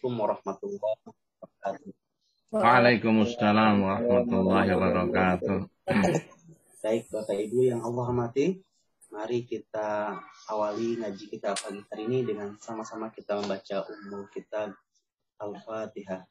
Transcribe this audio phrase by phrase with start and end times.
[0.00, 1.91] Assalamualaikum warahmatullahi wabarakatuh.
[2.53, 5.59] Waalaikumsalam warahmatullahi wabarakatuh.
[6.81, 8.61] Baik Bapak Ibu yang Allah hormati,
[9.13, 10.17] mari kita
[10.49, 14.73] awali ngaji kita pagi hari ini dengan sama-sama kita membaca umul kitab
[15.41, 16.25] Al-Fatihah.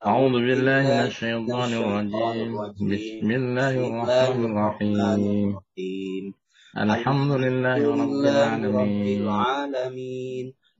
[0.00, 2.50] أعوذ بالله من الشيطان الرجيم
[2.88, 6.24] بسم الله الرحمن الرحيم
[6.72, 10.46] الحمد لله رب العالمين العالمين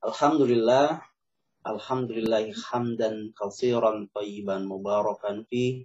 [0.00, 1.04] Alhamdulillah.
[1.60, 5.84] Alhamdulillah hamdan katsiran tayyiban mubarakan fi.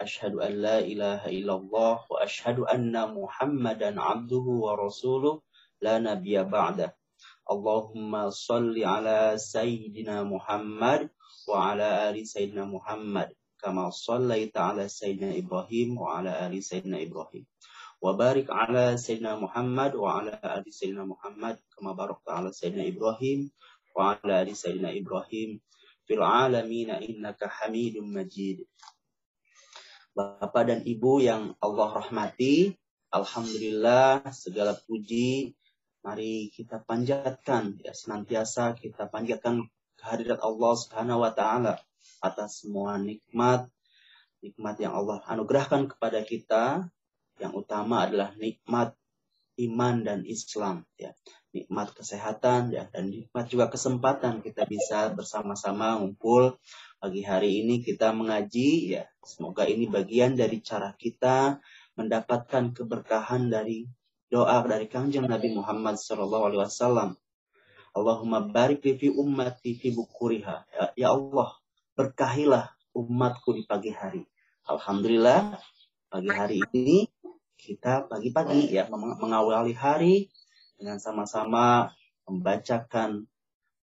[0.00, 5.44] Ashhadu an la ilaha illallah wa ashhadu anna Muhammadan abduhu wa rasuluh
[5.84, 6.96] la nabiyya ba'dah.
[7.44, 11.12] Allahumma salli ala sayyidina Muhammad
[11.44, 17.44] wa ala ali sayyidina Muhammad kama sallaita ala sayyidina Ibrahim wa ala ali sayyidina Ibrahim.
[18.01, 23.51] وبارك على سيدنا محمد وعلى آل سيدنا محمد كما باركت على سيدنا إبراهيم
[23.95, 25.61] وعلى آل سيدنا إبراهيم
[26.05, 28.65] في العالمين إنك حميد مجيد
[30.11, 32.75] Bapak dan Ibu yang Allah rahmati,
[33.15, 35.55] Alhamdulillah segala puji
[36.03, 39.69] mari kita panjatkan ya senantiasa kita panjatkan
[40.01, 41.77] kehadirat Allah Subhanahu wa taala
[42.25, 43.69] atas semua nikmat
[44.41, 46.89] nikmat yang Allah anugerahkan kepada kita
[47.40, 48.96] yang utama adalah nikmat
[49.56, 51.16] iman dan Islam ya.
[51.56, 56.60] Nikmat kesehatan ya dan nikmat juga kesempatan kita bisa bersama-sama ngumpul.
[57.00, 59.04] Pagi hari ini kita mengaji ya.
[59.24, 61.56] Semoga ini bagian dari cara kita
[61.96, 63.88] mendapatkan keberkahan dari
[64.28, 67.16] doa dari kanjeng Nabi Muhammad SAW
[67.96, 70.56] Allahumma barik li fi ummati fi bukuriha.
[70.68, 71.56] Ya, ya Allah
[71.96, 74.28] berkahilah umatku di pagi hari.
[74.68, 75.56] Alhamdulillah
[76.12, 77.08] pagi hari ini
[77.56, 80.28] kita pagi-pagi ya mengawali hari
[80.76, 81.90] dengan sama-sama
[82.28, 83.24] membacakan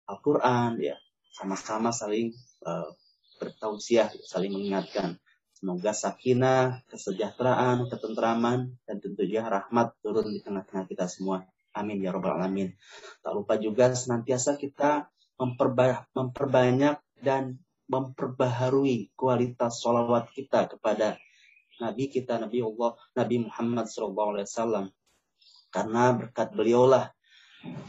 [0.06, 0.94] Al-Qur'an ya,
[1.34, 2.30] sama-sama saling
[2.62, 2.94] uh,
[3.42, 5.18] bertausiah, saling mengingatkan.
[5.56, 11.48] Semoga sakinah, kesejahteraan, ketentraman dan tentunya rahmat turun di tengah-tengah kita semua.
[11.72, 12.76] Amin ya robbal alamin.
[13.24, 15.08] Tak lupa juga senantiasa kita
[15.40, 17.56] memperba memperbanyak dan
[17.88, 21.16] memperbaharui kualitas sholawat kita kepada
[21.82, 24.88] Nabi kita Nabi Allah Nabi Muhammad SAW
[25.68, 27.12] karena berkat beliaulah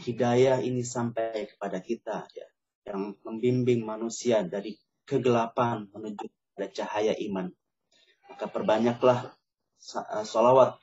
[0.04, 2.48] hidayah ini sampai kepada kita ya
[2.88, 6.24] yang membimbing manusia dari kegelapan menuju
[6.56, 7.52] pada cahaya iman.
[8.28, 9.32] Maka perbanyaklah
[10.24, 10.80] solawat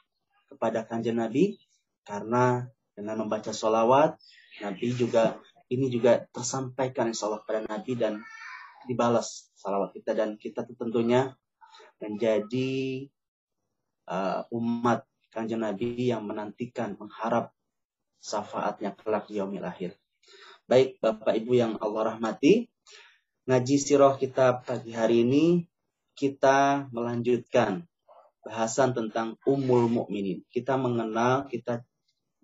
[0.49, 1.57] kepada kanjeng Nabi.
[2.05, 2.61] Karena
[2.93, 4.21] dengan membaca solawat
[4.61, 5.41] Nabi juga
[5.73, 8.21] ini juga tersampaikan insya Allah kepada Nabi dan
[8.85, 10.13] dibalas salawat kita.
[10.13, 11.33] Dan kita tentunya
[11.99, 13.05] menjadi
[14.09, 17.51] uh, umat kanjeng Nabi yang menantikan, mengharap
[18.23, 19.93] syafaatnya kelak di yaumil akhir.
[20.65, 22.65] Baik Bapak Ibu yang Allah rahmati,
[23.45, 25.67] ngaji sirah kita pagi hari ini
[26.15, 27.85] kita melanjutkan
[28.41, 30.41] bahasan tentang umul mukminin.
[30.49, 31.83] Kita mengenal, kita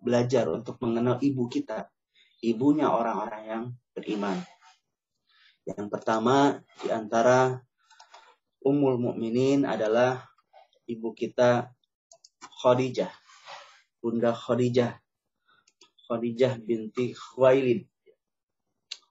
[0.01, 1.87] belajar untuk mengenal ibu kita,
[2.43, 3.63] ibunya orang-orang yang
[3.95, 4.37] beriman.
[5.63, 7.61] Yang pertama di antara
[8.61, 10.29] Ummul Mukminin adalah
[10.85, 11.73] ibu kita
[12.61, 13.09] Khadijah.
[13.97, 15.01] Bunda Khadijah.
[16.05, 17.89] Khadijah binti Khuwailid.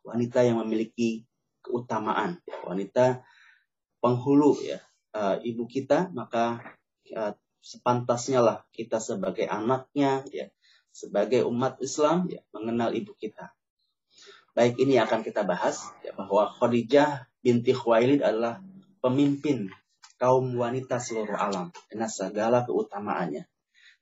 [0.06, 1.26] Wanita yang memiliki
[1.66, 3.26] keutamaan, wanita
[3.98, 4.78] penghulu ya.
[5.10, 6.62] Uh, ibu kita maka
[7.10, 10.46] uh, sepantasnya lah kita sebagai anaknya ya,
[10.94, 13.50] sebagai umat Islam ya mengenal ibu kita.
[14.54, 18.62] Baik ini akan kita bahas ya bahwa Khadijah binti Khuwailid adalah
[19.00, 19.72] pemimpin
[20.20, 23.48] kaum wanita seluruh alam dengan segala keutamaannya.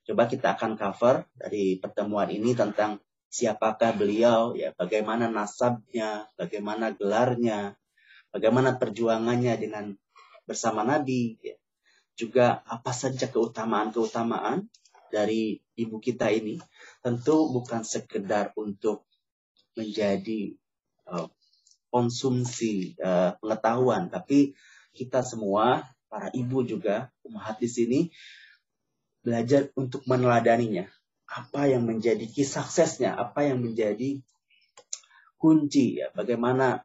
[0.03, 2.99] Coba kita akan cover dari pertemuan ini tentang
[3.29, 7.77] siapakah beliau, ya bagaimana nasabnya, bagaimana gelarnya,
[8.33, 9.85] bagaimana perjuangannya dengan
[10.49, 11.55] bersama Nabi, ya.
[12.17, 14.67] juga apa saja keutamaan-keutamaan
[15.13, 16.59] dari ibu kita ini.
[16.99, 19.07] Tentu bukan sekedar untuk
[19.77, 20.57] menjadi
[21.07, 21.29] uh,
[21.93, 24.57] konsumsi uh, pengetahuan, tapi
[24.99, 27.99] kita semua, para ibu juga, umat di sini,
[29.23, 30.91] belajar untuk meneladaninya.
[31.29, 34.19] Apa yang menjadi kisah suksesnya, apa yang menjadi
[35.39, 36.83] kunci ya, bagaimana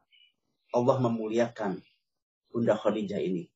[0.71, 1.83] Allah memuliakan
[2.47, 3.51] Bunda Khadijah ini.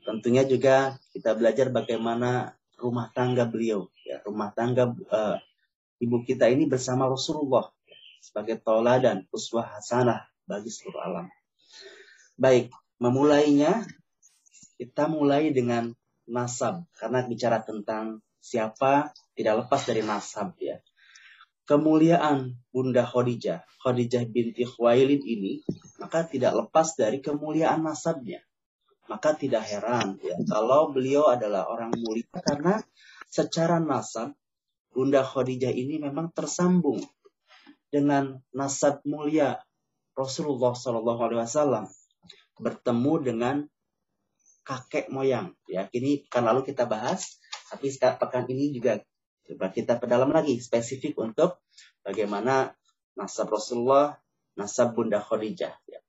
[0.00, 5.36] Tentunya juga kita belajar bagaimana rumah tangga beliau, ya, rumah tangga uh,
[6.00, 7.68] ibu kita ini bersama Rasulullah
[8.22, 11.26] sebagai tauladan uswah hasanah bagi seluruh alam.
[12.38, 12.70] Baik,
[13.02, 13.82] memulainya
[14.78, 15.90] kita mulai dengan
[16.30, 20.78] nasab karena bicara tentang siapa tidak lepas dari nasab ya.
[21.68, 25.60] Kemuliaan Bunda Khadijah, Khadijah binti Khuwailid ini
[26.00, 28.40] maka tidak lepas dari kemuliaan nasabnya.
[29.10, 32.78] Maka tidak heran ya kalau beliau adalah orang mulia karena
[33.28, 34.36] secara nasab
[34.94, 37.00] Bunda Khadijah ini memang tersambung
[37.88, 39.60] dengan nasab mulia
[40.12, 41.84] Rasulullah Shallallahu Alaihi Wasallam
[42.60, 43.56] bertemu dengan
[44.68, 45.56] kakek moyang.
[45.64, 47.40] Ya, ini kan lalu kita bahas,
[47.72, 49.00] tapi pekan ini juga
[49.48, 51.64] coba kita perdalam lagi spesifik untuk
[52.04, 52.76] bagaimana
[53.16, 54.20] nasab Rasulullah,
[54.60, 55.72] nasab Bunda Khadijah.
[55.88, 56.00] Ya.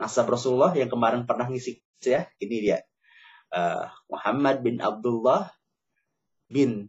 [0.00, 2.80] Nasab Rasulullah yang kemarin pernah ngisi ya, ini dia.
[3.52, 5.52] Uh, Muhammad bin Abdullah
[6.48, 6.88] bin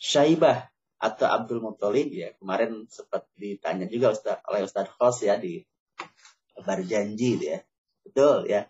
[0.00, 5.60] Syaibah atau Abdul Muttalib ya kemarin sempat ditanya juga Ustaz, oleh Ustaz Khos ya di
[6.56, 7.60] berjanji ya
[8.00, 8.64] betul ya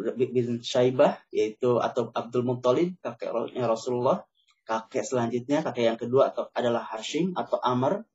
[0.00, 4.24] bin Syaibah yaitu atau Abdul Muttalib kakeknya Rasulullah.
[4.62, 8.06] Kakek selanjutnya kakek yang kedua atau adalah Hashim atau Amr.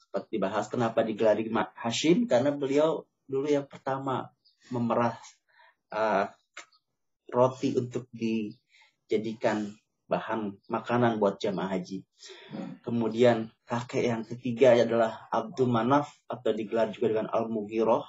[0.00, 1.46] Seperti dibahas kenapa digelari
[1.76, 4.32] Hashim karena beliau dulu yang pertama
[4.72, 5.14] memerah
[5.92, 6.26] uh,
[7.28, 9.76] roti untuk dijadikan
[10.08, 12.04] bahan makanan buat jamaah haji.
[12.84, 18.04] Kemudian kakek yang ketiga adalah Abdul Manaf atau digelar juga dengan Al-Mughirah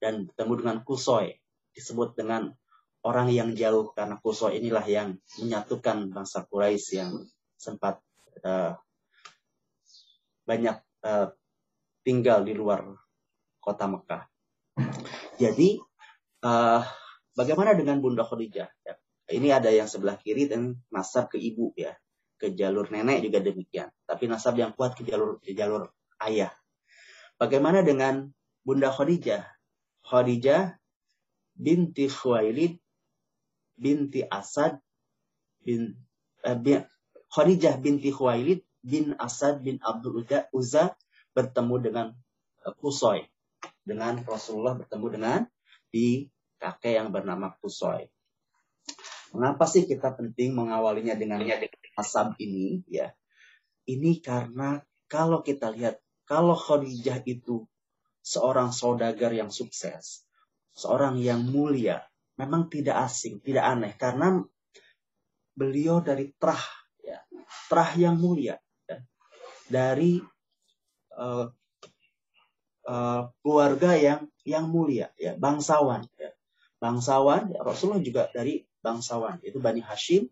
[0.00, 1.36] dan bertemu dengan Kusoy
[1.76, 2.56] disebut dengan
[3.04, 7.12] orang yang jauh karena Kusoy inilah yang menyatukan bangsa Quraisy yang
[7.54, 8.02] sempat
[8.42, 8.74] uh,
[10.42, 10.76] banyak
[11.06, 11.30] uh,
[12.02, 12.82] tinggal di luar
[13.62, 14.22] kota Mekah.
[15.36, 15.78] Jadi
[16.42, 16.82] uh,
[17.34, 18.68] bagaimana dengan Bunda Khadijah?
[18.82, 18.94] Ya,
[19.30, 21.94] ini ada yang sebelah kiri dan nasab ke ibu ya.
[22.36, 23.88] Ke jalur nenek juga demikian.
[24.04, 25.88] Tapi nasab yang kuat ke jalur ke jalur
[26.20, 26.52] ayah.
[27.40, 28.28] Bagaimana dengan
[28.62, 29.46] Bunda Khadijah?
[30.06, 30.78] Khadijah
[31.56, 32.76] binti Khuwailid
[33.76, 34.80] binti Asad
[35.64, 35.96] bin,
[36.44, 36.84] eh, bin
[37.32, 40.94] Khadijah binti Khuwailid bin Asad bin Abdul Uzza
[41.34, 42.06] bertemu dengan
[42.80, 43.24] Kusoy.
[43.86, 45.40] Dengan Rasulullah bertemu dengan
[45.92, 46.26] di
[46.58, 48.08] kakek yang bernama Kusoy.
[49.34, 51.42] Mengapa sih kita penting mengawalinya dengan
[51.98, 52.86] asab ini?
[52.88, 53.12] Ya,
[53.84, 57.66] ini karena kalau kita lihat kalau Khadijah itu
[58.26, 60.25] seorang saudagar yang sukses,
[60.76, 62.04] seorang yang mulia,
[62.36, 64.44] memang tidak asing, tidak aneh karena
[65.56, 66.60] beliau dari terah,
[67.00, 67.24] ya,
[67.72, 69.00] terah yang mulia, ya,
[69.72, 70.20] dari
[71.16, 71.48] uh,
[72.84, 76.36] uh, keluarga yang yang mulia, ya, bangsawan, ya,
[76.76, 77.56] bangsawan.
[77.56, 80.28] Ya, Rasulullah juga dari bangsawan, itu Bani Hashim,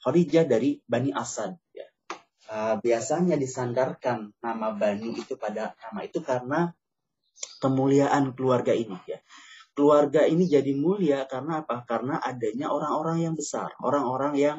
[0.00, 1.52] Khadijah dari Bani Asad.
[1.76, 1.86] Ya.
[2.48, 6.72] Uh, biasanya disandarkan nama Bani itu pada nama itu karena
[7.60, 8.96] kemuliaan keluarga ini.
[9.08, 9.20] Ya.
[9.76, 11.84] Keluarga ini jadi mulia karena apa?
[11.84, 14.58] Karena adanya orang-orang yang besar, orang-orang yang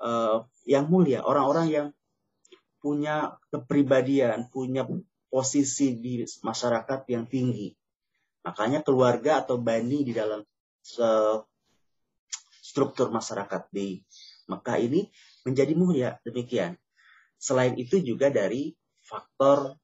[0.00, 1.86] uh, yang mulia, orang-orang yang
[2.80, 4.88] punya kepribadian, punya
[5.28, 7.76] posisi di masyarakat yang tinggi.
[8.40, 10.40] Makanya keluarga atau bani di dalam
[12.64, 14.00] struktur masyarakat di
[14.48, 15.04] Mekah ini
[15.44, 16.74] menjadi mulia demikian.
[17.36, 18.72] Selain itu juga dari
[19.04, 19.76] faktor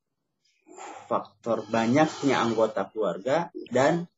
[1.06, 4.10] faktor banyaknya anggota keluarga dan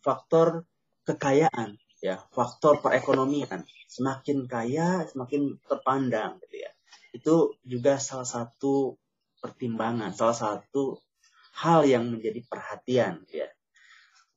[0.00, 0.64] faktor
[1.04, 3.64] kekayaan ya faktor perekonomian.
[3.90, 6.70] Semakin kaya semakin terpandang gitu ya.
[7.10, 7.34] Itu
[7.66, 8.96] juga salah satu
[9.40, 11.00] pertimbangan salah satu
[11.56, 13.48] hal yang menjadi perhatian ya.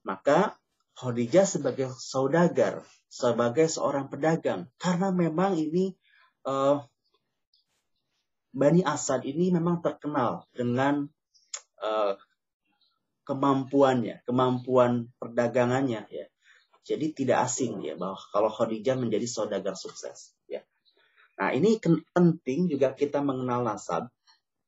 [0.03, 0.57] Maka
[0.93, 5.93] Khadijah sebagai saudagar sebagai seorang pedagang karena memang ini
[6.50, 6.81] uh,
[8.53, 11.10] Bani Asad ini memang terkenal dengan
[11.83, 12.15] uh,
[13.27, 16.27] kemampuannya, kemampuan perdagangannya ya.
[16.83, 20.63] Jadi tidak asing ya bahwa kalau Khadijah menjadi saudagar sukses ya.
[21.39, 21.79] Nah, ini
[22.11, 24.11] penting juga kita mengenal nasab.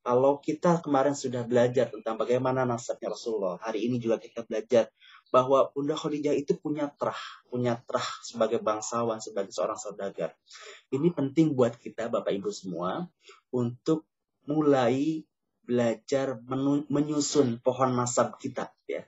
[0.06, 4.86] Kalau kita kemarin sudah belajar tentang bagaimana nasabnya Rasulullah, hari ini juga kita belajar
[5.34, 7.18] bahwa Bunda Khadijah itu punya terah,
[7.50, 10.30] punya terah sebagai bangsawan, sebagai seorang saudagar.
[10.94, 13.10] Ini penting buat kita Bapak Ibu semua
[13.50, 14.06] untuk
[14.46, 15.26] mulai
[15.66, 16.38] belajar
[16.88, 19.02] menyusun pohon nasab kita ya.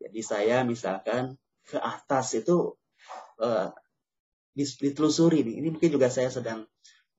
[0.00, 2.76] Jadi saya misalkan ke atas itu
[3.40, 3.68] uh,
[4.56, 5.54] ditelusuri nih.
[5.64, 6.68] Ini mungkin juga saya sedang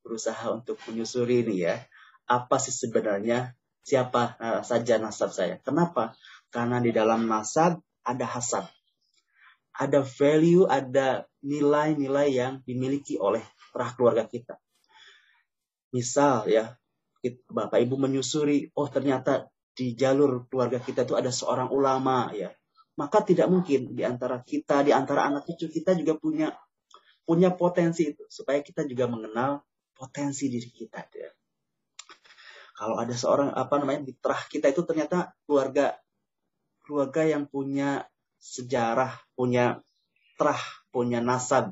[0.01, 1.77] berusaha untuk menyusuri ini ya.
[2.25, 5.57] Apa sih sebenarnya siapa uh, saja nasab saya.
[5.61, 6.17] Kenapa?
[6.49, 8.65] Karena di dalam nasab ada hasad.
[9.71, 14.59] Ada value, ada nilai-nilai yang dimiliki oleh terah keluarga kita.
[15.95, 16.75] Misal ya,
[17.29, 22.49] Bapak Ibu menyusuri, oh ternyata di jalur keluarga kita itu ada seorang ulama ya.
[22.97, 26.51] Maka tidak mungkin di antara kita, di antara anak cucu kita juga punya
[27.21, 29.61] punya potensi itu supaya kita juga mengenal
[29.93, 31.29] potensi diri kita ya.
[32.75, 36.01] Kalau ada seorang apa namanya di terah kita itu ternyata keluarga
[36.81, 38.09] keluarga yang punya
[38.41, 39.79] sejarah, punya
[40.35, 40.59] terah,
[40.89, 41.71] punya nasab.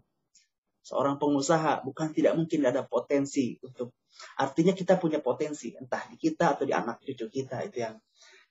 [0.85, 3.91] Seorang pengusaha bukan tidak mungkin ada potensi untuk
[4.39, 7.95] artinya kita punya potensi entah di kita atau di anak cucu kita itu yang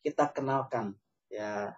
[0.03, 0.95] kita kenalkan
[1.29, 1.75] ya.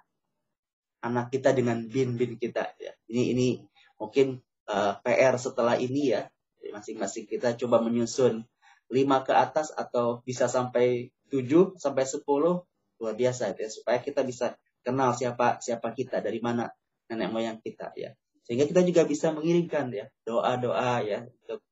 [1.00, 2.92] Anak kita dengan bin-bin kita ya.
[3.08, 3.48] Ini ini
[3.96, 4.36] mungkin
[4.68, 6.28] uh, eh, PR setelah ini ya.
[6.60, 8.44] Masing-masing kita coba menyusun
[8.92, 12.68] lima ke atas atau bisa sampai tujuh sampai sepuluh
[13.00, 13.68] luar biasa ya.
[13.72, 16.68] Supaya kita bisa kenal siapa siapa kita dari mana
[17.08, 18.12] nenek moyang kita ya.
[18.44, 21.64] Sehingga kita juga bisa mengirimkan ya doa-doa ya untuk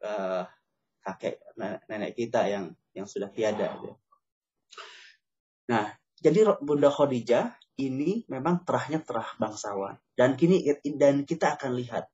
[0.00, 0.48] uh,
[1.02, 1.42] kakek
[1.90, 3.74] nenek kita yang yang sudah tiada.
[5.68, 5.86] Nah,
[6.22, 10.62] jadi Bunda Khadijah ini memang terahnya terah bangsawan dan kini
[10.96, 12.06] dan kita akan lihat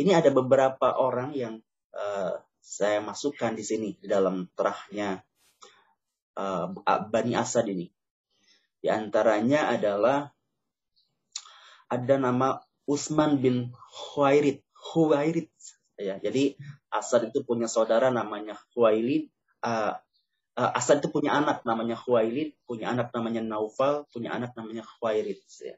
[0.00, 1.54] ini ada beberapa orang yang
[1.92, 5.20] uh, saya masukkan di sini di dalam terahnya
[6.38, 6.72] uh,
[7.10, 7.90] Bani Asad ini.
[8.82, 10.32] Di antaranya adalah
[11.92, 12.56] ada nama
[12.88, 14.64] Usman bin Huwairid.
[14.72, 15.52] Huwairid.
[16.02, 16.58] Ya, jadi
[16.90, 19.30] Asad itu punya saudara namanya Huwailid.
[19.62, 19.94] Uh,
[20.52, 25.40] Asad itu punya anak namanya Huwailid, punya anak namanya Naufal, punya anak namanya Huwairid.
[25.62, 25.76] Ya.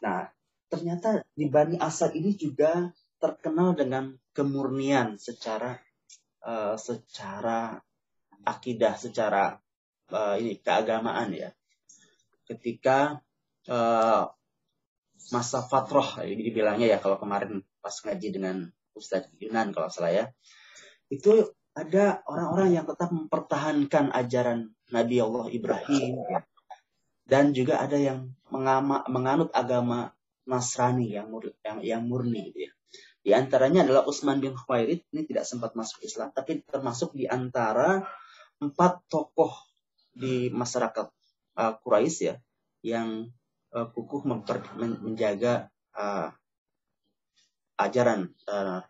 [0.00, 0.32] Nah,
[0.72, 2.88] ternyata di Bani Asad ini juga
[3.20, 5.76] terkenal dengan kemurnian secara
[6.46, 7.76] uh, secara
[8.46, 9.60] akidah, secara
[10.12, 11.50] uh, ini keagamaan ya
[12.46, 13.18] ketika
[13.66, 14.30] uh,
[15.34, 20.24] masa fatroh ini dibilangnya ya kalau kemarin pas ngaji dengan Ustadz Yunan kalau salah ya.
[21.12, 26.24] Itu ada orang-orang yang tetap mempertahankan ajaran Nabi Allah Ibrahim.
[27.26, 32.70] Dan juga ada yang mengama, menganut agama Nasrani yang mur, yang, yang murni ya.
[33.26, 38.06] Di antaranya adalah Utsman bin Khuwailid ini tidak sempat masuk Islam tapi termasuk di antara
[38.62, 39.50] empat tokoh
[40.14, 41.10] di masyarakat
[41.58, 42.34] uh, Quraisy ya
[42.86, 43.26] yang
[43.74, 45.66] uh, kukuh memper, men, menjaga
[45.98, 46.30] uh,
[47.76, 48.80] ajaran uh,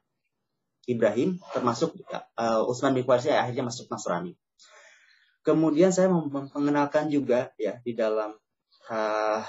[0.86, 1.98] Ibrahim termasuk
[2.38, 4.38] uh, Utsman bin Khuwailid akhirnya masuk Nasrani.
[5.42, 8.34] Kemudian saya mengenalkan juga ya di dalam
[8.90, 9.42] uh,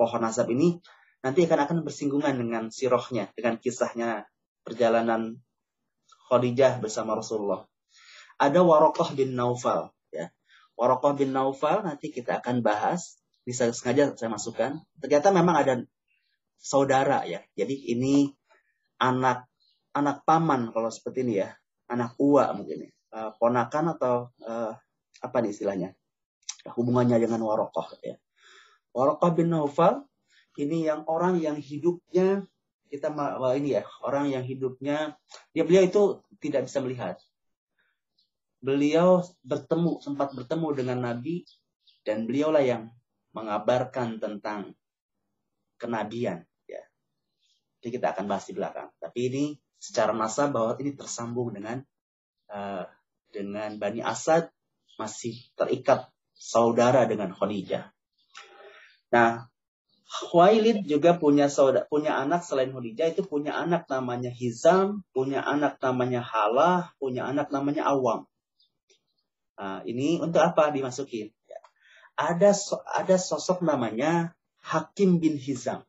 [0.00, 0.80] pohon nasab ini
[1.20, 4.24] nanti akan akan bersinggungan dengan sirohnya, dengan kisahnya
[4.64, 5.40] perjalanan
[6.28, 7.68] Khadijah bersama Rasulullah.
[8.40, 9.92] Ada Warokoh bin Naufal.
[10.78, 13.18] Warokah bin Naufal nanti kita akan bahas.
[13.42, 14.78] Bisa sengaja saya masukkan.
[15.02, 15.82] Ternyata memang ada
[16.58, 17.40] saudara ya.
[17.54, 18.28] Jadi ini
[18.98, 19.46] anak
[19.94, 21.54] anak paman kalau seperti ini ya.
[21.88, 22.90] Anak uwa mungkin ya.
[23.08, 24.76] Uh, ponakan atau uh,
[25.24, 25.96] apa nih istilahnya?
[26.76, 28.20] Hubungannya dengan Warokoh ya.
[28.92, 30.04] Warokoh bin Naufal
[30.58, 32.44] ini yang orang yang hidupnya
[32.88, 33.12] kita
[33.54, 35.14] ini ya orang yang hidupnya
[35.52, 36.02] dia beliau itu
[36.40, 37.16] tidak bisa melihat
[38.58, 41.46] beliau bertemu sempat bertemu dengan Nabi
[42.02, 42.90] dan beliaulah yang
[43.36, 44.72] mengabarkan tentang
[45.78, 46.82] kenabian ya.
[47.80, 48.90] Jadi kita akan bahas di belakang.
[48.98, 49.44] Tapi ini
[49.78, 51.80] secara masa bahwa ini tersambung dengan
[52.50, 52.84] uh,
[53.30, 54.50] dengan Bani Asad
[54.98, 57.94] masih terikat saudara dengan Khadijah.
[59.14, 59.46] Nah,
[60.08, 65.76] Khuwailid juga punya saudara, punya anak selain Khadijah itu punya anak namanya Hizam, punya anak
[65.84, 68.24] namanya Halah, punya anak namanya Awam.
[69.58, 71.34] Nah, ini untuk apa dimasukin?
[71.44, 71.60] Ya.
[72.14, 72.56] Ada
[72.94, 74.37] ada sosok namanya
[74.68, 75.80] Hakim bin Hizam.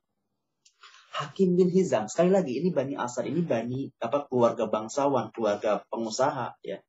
[1.12, 6.56] Hakim bin Hizam, sekali lagi ini Bani Asar, ini Bani apa keluarga bangsawan, keluarga pengusaha
[6.64, 6.80] ya.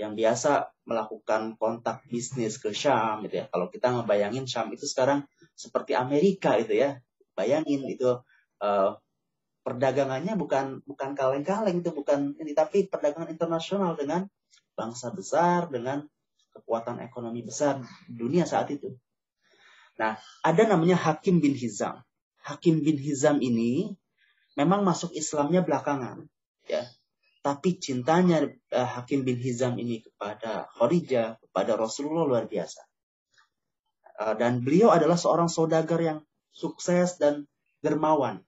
[0.00, 0.52] Yang biasa
[0.88, 3.46] melakukan kontak bisnis ke Syam gitu ya.
[3.52, 6.96] Kalau kita ngebayangin Syam itu sekarang seperti Amerika itu ya.
[7.36, 8.24] Bayangin itu
[8.64, 8.96] uh,
[9.60, 14.24] perdagangannya bukan bukan kaleng-kaleng itu bukan ini tapi perdagangan internasional dengan
[14.72, 16.08] bangsa besar dengan
[16.56, 18.96] kekuatan ekonomi besar dunia saat itu.
[20.02, 22.02] Nah, ada namanya Hakim bin Hizam.
[22.42, 23.94] Hakim bin Hizam ini
[24.58, 26.26] memang masuk Islamnya belakangan,
[26.66, 26.82] ya.
[27.42, 32.82] Tapi cintanya uh, Hakim bin Hizam ini kepada Khadijah, kepada Rasulullah luar biasa.
[34.18, 36.18] Uh, dan beliau adalah seorang saudagar yang
[36.50, 37.46] sukses dan
[37.78, 38.42] dermawan.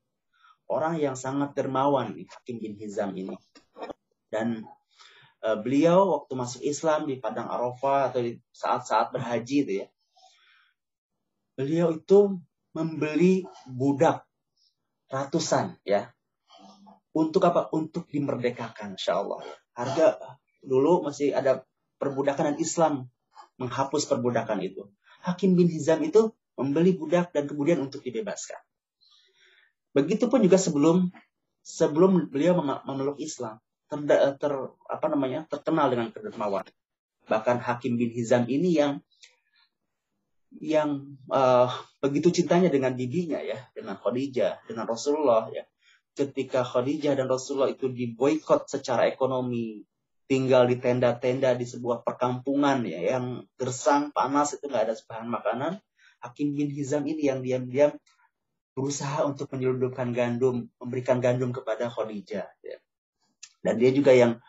[0.67, 3.39] Orang yang sangat dermawan, Hakim bin Hizam ini.
[4.27, 4.67] Dan
[5.47, 9.87] uh, beliau waktu masuk Islam di padang Arafah atau saat-saat berhaji ya.
[11.55, 12.39] Beliau itu
[12.75, 14.27] membeli budak
[15.07, 16.11] ratusan ya.
[17.15, 17.71] Untuk apa?
[17.71, 19.39] Untuk dimerdekakan insya Allah.
[19.79, 20.19] Harga
[20.67, 21.63] dulu masih ada
[22.03, 22.93] perbudakan dan Islam
[23.63, 24.91] menghapus perbudakan itu.
[25.23, 28.59] Hakim bin Hizam itu membeli budak dan kemudian untuk dibebaskan.
[29.95, 31.15] Begitupun juga sebelum
[31.63, 34.03] sebelum beliau memeluk Islam, ter,
[34.37, 34.53] ter
[34.91, 36.67] apa namanya terkenal dengan kedermawan.
[37.31, 39.01] Bahkan Hakim bin Hizam ini yang
[40.63, 45.67] yang uh, begitu cintanya dengan bibinya ya, dengan Khadijah, dengan Rasulullah ya.
[46.15, 49.83] Ketika Khadijah dan Rasulullah itu diboykot secara ekonomi,
[50.31, 55.73] tinggal di tenda-tenda di sebuah perkampungan ya yang gersang, panas itu nggak ada bahan makanan.
[56.23, 57.93] Hakim bin Hizam ini yang diam-diam
[58.75, 62.49] berusaha untuk menyelundupkan gandum, memberikan gandum kepada Khadijah.
[62.63, 62.79] Ya.
[63.63, 64.43] Dan dia juga yang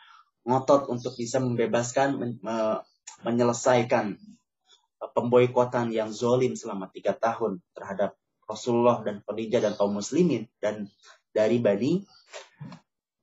[0.46, 2.82] ngotot untuk bisa membebaskan, men, me,
[3.26, 4.45] menyelesaikan uh,
[5.14, 10.90] pemboikotan yang zolim selama tiga tahun terhadap Rasulullah dan Khadijah dan kaum muslimin dan
[11.34, 12.06] dari Bani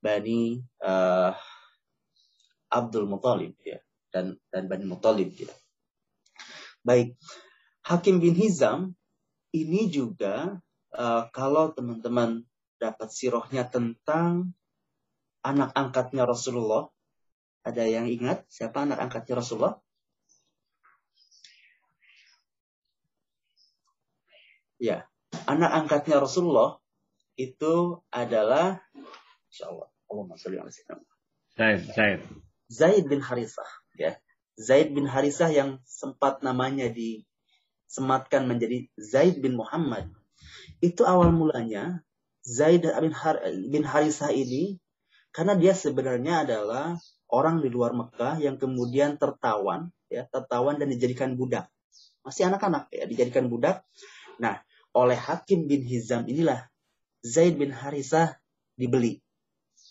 [0.02, 1.32] Bani uh,
[2.68, 3.78] Abdul Muthalib ya
[4.10, 5.50] dan dan Bani Muthalib ya.
[6.82, 7.14] Baik,
[7.86, 8.98] Hakim bin Hizam
[9.54, 10.58] ini juga
[10.94, 12.42] uh, kalau teman-teman
[12.82, 14.54] dapat sirohnya tentang
[15.42, 16.90] anak angkatnya Rasulullah.
[17.62, 19.78] Ada yang ingat siapa anak angkatnya Rasulullah?
[24.82, 25.06] Ya,
[25.46, 26.82] anak angkatnya Rasulullah
[27.38, 28.82] itu adalah
[29.46, 29.86] Insya Allah.
[30.10, 30.74] Allahumma sholli ala
[31.54, 32.20] Zaid, Zaid.
[32.66, 34.18] Zaid bin Harisah, ya.
[34.58, 40.10] Zaid bin Harisah yang sempat namanya disematkan menjadi Zaid bin Muhammad.
[40.82, 42.02] Itu awal mulanya
[42.42, 43.38] Zaid bin, Har
[43.70, 44.82] bin Harisah ini
[45.30, 46.98] karena dia sebenarnya adalah
[47.30, 51.70] orang di luar Mekah yang kemudian tertawan, ya, tertawan dan dijadikan budak.
[52.26, 53.86] Masih anak-anak ya, dijadikan budak.
[54.42, 54.60] Nah,
[54.92, 56.68] oleh Hakim bin Hizam inilah
[57.24, 58.36] Zaid bin Harisah
[58.76, 59.22] dibeli.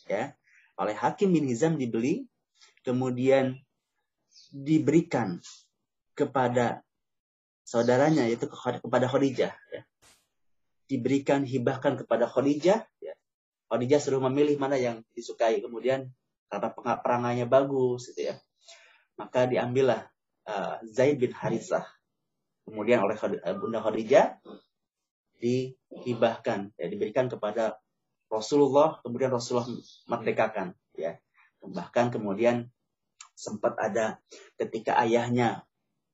[0.05, 0.37] Ya.
[0.77, 2.27] Oleh Hakim bin Hizam dibeli,
[2.85, 3.57] kemudian
[4.51, 5.41] diberikan
[6.13, 6.83] kepada
[7.63, 9.81] saudaranya yaitu kepada Khadijah ya.
[10.91, 13.13] Diberikan hibahkan kepada Khadijah ya.
[13.71, 15.63] Khadijah suruh memilih mana yang disukai.
[15.63, 16.11] Kemudian
[16.51, 18.35] karena perangainya bagus gitu ya.
[19.15, 20.03] Maka diambillah
[20.51, 21.87] uh, Zaid bin Harisah.
[22.67, 24.43] Kemudian oleh uh, Bunda Khadijah
[25.41, 27.81] dihibahkan, ya, diberikan kepada
[28.31, 29.67] Rasulullah, kemudian Rasulullah
[30.07, 30.77] merdekakan.
[30.95, 31.19] Ya.
[31.59, 32.71] Bahkan kemudian
[33.35, 34.21] sempat ada
[34.55, 35.65] ketika ayahnya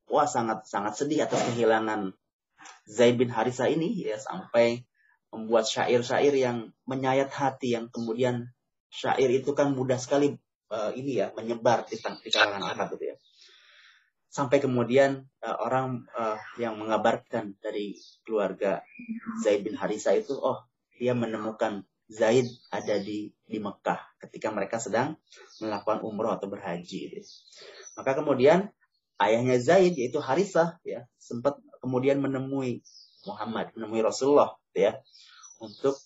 [0.08, 2.16] wah sangat sangat sedih atas kehilangan
[2.88, 4.88] Zaid bin Harisah ini ya sampai
[5.32, 8.56] membuat syair-syair yang menyayat hati yang kemudian
[8.88, 10.40] syair itu kan mudah sekali
[10.72, 13.16] uh, ini ya menyebar di, di kalangan Arab gitu ya.
[14.28, 17.96] Sampai kemudian uh, orang uh, yang mengabarkan dari
[18.28, 18.84] keluarga
[19.42, 20.68] Zaid bin Harisa itu oh
[21.00, 25.20] dia menemukan Zaid ada di di Mekah ketika mereka sedang
[25.60, 27.32] melakukan umroh atau berhaji gitu.
[28.00, 28.72] Maka kemudian
[29.20, 32.84] ayahnya Zaid yaitu Harisah ya sempat kemudian menemui
[33.28, 34.96] Muhammad, menemui Rasulullah ya
[35.60, 36.00] untuk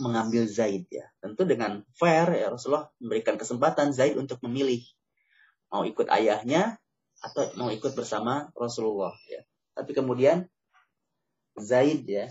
[0.00, 1.04] mengambil Zaid ya.
[1.20, 4.80] Tentu dengan fair ya Rasulullah memberikan kesempatan Zaid untuk memilih
[5.68, 6.80] mau ikut ayahnya
[7.20, 9.44] atau mau ikut bersama Rasulullah ya.
[9.76, 10.48] Tapi kemudian
[11.56, 12.28] Zaid ya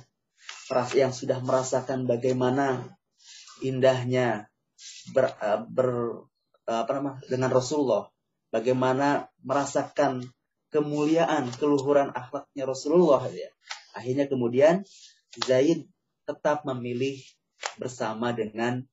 [0.95, 2.89] yang sudah merasakan bagaimana
[3.61, 4.47] indahnya
[5.11, 5.89] ber, eh, ber
[6.69, 8.05] apa nama dengan Rasulullah,
[8.53, 10.21] bagaimana merasakan
[10.69, 13.49] kemuliaan, keluhuran akhlaknya Rasulullah ya.
[13.97, 14.85] Akhirnya kemudian
[15.49, 15.89] Zaid
[16.29, 17.17] tetap memilih
[17.81, 18.85] bersama dengan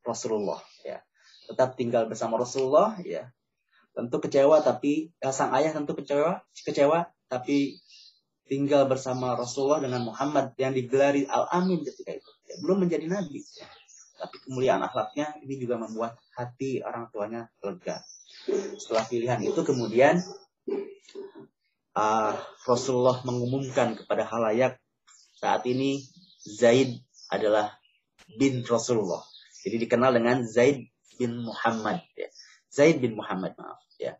[0.00, 1.04] Rasulullah ya.
[1.46, 3.28] Tetap tinggal bersama Rasulullah ya.
[3.96, 7.80] Tentu kecewa tapi ya, sang ayah tentu kecewa, kecewa tapi
[8.44, 12.30] tinggal bersama Rasulullah dengan Muhammad yang digelari Al-Amin ketika itu.
[12.60, 13.40] Belum menjadi nabi.
[14.16, 18.04] Tapi kemuliaan akhlaknya ini juga membuat hati orang tuanya lega.
[18.76, 20.20] Setelah pilihan itu kemudian
[21.96, 22.32] uh,
[22.68, 24.76] Rasulullah mengumumkan kepada halayak
[25.36, 26.04] saat ini
[26.44, 27.00] Zaid
[27.32, 27.76] adalah
[28.36, 29.24] bin Rasulullah.
[29.66, 30.86] Jadi dikenal dengan Zaid
[31.18, 32.04] bin Muhammad.
[32.14, 32.30] Ya.
[32.70, 33.85] Zaid bin Muhammad, maaf.
[33.98, 34.18] Ya.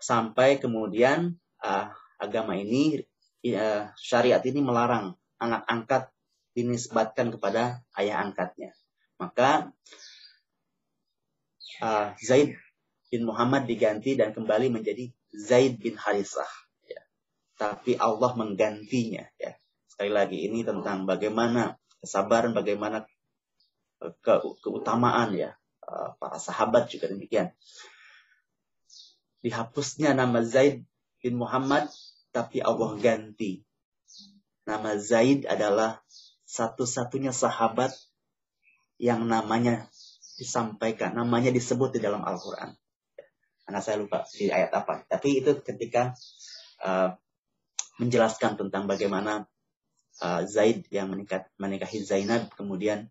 [0.00, 3.02] Sampai kemudian uh, agama ini,
[3.52, 6.02] uh, syariat ini melarang anak angkat
[6.56, 8.72] dinisbatkan kepada ayah angkatnya.
[9.20, 9.74] Maka
[11.82, 12.56] uh, Zaid
[13.10, 16.48] bin Muhammad diganti dan kembali menjadi Zaid bin Harisah
[17.56, 19.52] tapi Allah menggantinya ya.
[19.88, 23.08] Sekali lagi ini tentang bagaimana kesabaran, bagaimana
[23.96, 25.56] ke keutamaan ya
[25.88, 27.48] uh, para sahabat juga demikian.
[29.46, 30.82] Dihapusnya nama Zaid
[31.22, 31.86] bin Muhammad,
[32.34, 33.62] tapi Allah ganti.
[34.66, 36.02] Nama Zaid adalah
[36.50, 37.94] satu-satunya sahabat
[38.98, 39.86] yang namanya
[40.34, 42.74] disampaikan, namanya disebut di dalam Al-Quran.
[43.62, 45.06] Karena saya lupa di ayat apa.
[45.06, 46.10] Tapi itu ketika
[46.82, 47.14] uh,
[48.02, 49.46] menjelaskan tentang bagaimana
[50.26, 53.06] uh, Zaid yang menikah, menikahi Zainab, kemudian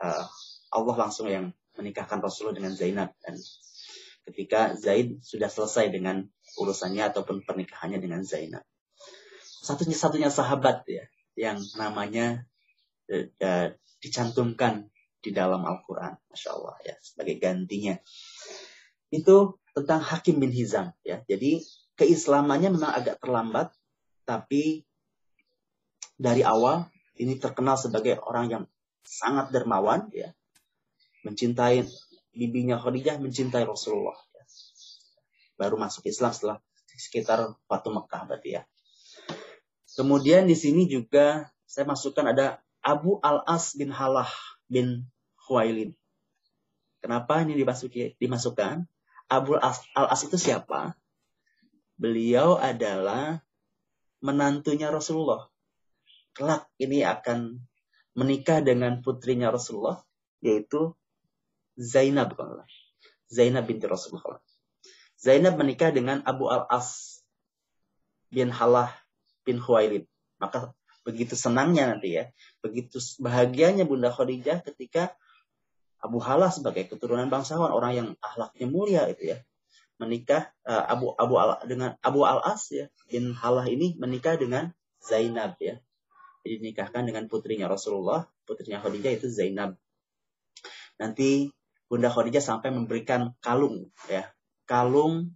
[0.00, 0.24] uh,
[0.72, 3.36] Allah langsung yang menikahkan Rasulullah dengan Zainab dan
[4.28, 6.26] ketika Zaid sudah selesai dengan
[6.58, 8.64] urusannya ataupun pernikahannya dengan Zainab.
[9.60, 11.04] Satunya-satunya sahabat ya
[11.36, 12.44] yang namanya
[13.12, 13.68] uh,
[14.00, 14.88] dicantumkan
[15.20, 18.00] di dalam Al-Quran, masya Allah ya sebagai gantinya.
[19.12, 21.20] Itu tentang Hakim bin Hizam ya.
[21.28, 21.60] Jadi
[22.00, 23.76] keislamannya memang agak terlambat,
[24.24, 24.88] tapi
[26.16, 26.88] dari awal
[27.20, 28.64] ini terkenal sebagai orang yang
[29.04, 30.32] sangat dermawan ya
[31.24, 31.84] mencintai
[32.34, 34.16] bibinya Khadijah mencintai Rasulullah.
[35.58, 36.58] Baru masuk Islam setelah
[36.96, 38.62] sekitar Fatu Mekah berarti ya.
[39.96, 44.30] Kemudian di sini juga saya masukkan ada Abu Al As bin Halah
[44.70, 45.04] bin
[45.44, 45.92] Khuwailid.
[47.00, 48.84] Kenapa ini dimasuki, dimasukkan?
[49.28, 50.96] Abu Al As itu siapa?
[52.00, 53.44] Beliau adalah
[54.24, 55.48] menantunya Rasulullah.
[56.32, 57.60] Kelak ini akan
[58.14, 60.00] menikah dengan putrinya Rasulullah
[60.40, 60.96] yaitu
[61.78, 62.34] Zainab
[63.30, 64.42] Zainab binti Rasulullah.
[65.20, 67.20] Zainab menikah dengan Abu Al-As
[68.32, 68.90] bin Halah
[69.46, 70.08] bin Khuwailid.
[70.40, 70.72] Maka
[71.04, 72.32] begitu senangnya nanti ya,
[72.64, 75.14] begitu bahagianya Bunda Khadijah ketika
[76.00, 79.38] Abu Halah sebagai keturunan bangsawan, orang yang ahlaknya mulia itu ya,
[80.00, 84.72] menikah uh, Abu Abu Al dengan Abu Al As ya bin Halah ini menikah dengan
[85.04, 85.76] Zainab ya.
[86.40, 89.76] Jadi dinikahkan dengan putrinya Rasulullah, putrinya Khadijah itu Zainab.
[90.96, 91.52] Nanti
[91.90, 94.30] Bunda Khadijah sampai memberikan kalung ya.
[94.62, 95.34] Kalung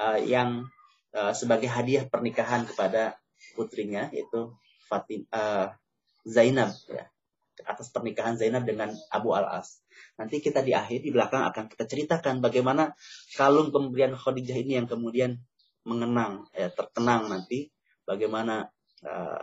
[0.00, 0.64] uh, yang
[1.12, 3.20] uh, sebagai hadiah pernikahan kepada
[3.52, 4.56] putrinya yaitu
[4.88, 5.76] Fatim uh,
[6.24, 7.04] Zainab ya.
[7.68, 9.84] Atas pernikahan Zainab dengan Abu Al As.
[10.16, 12.96] Nanti kita di akhir di belakang akan kita ceritakan bagaimana
[13.36, 15.36] kalung pemberian Khadijah ini yang kemudian
[15.84, 17.68] mengenang ya terkenang nanti.
[18.08, 18.68] Bagaimana
[19.04, 19.42] uh,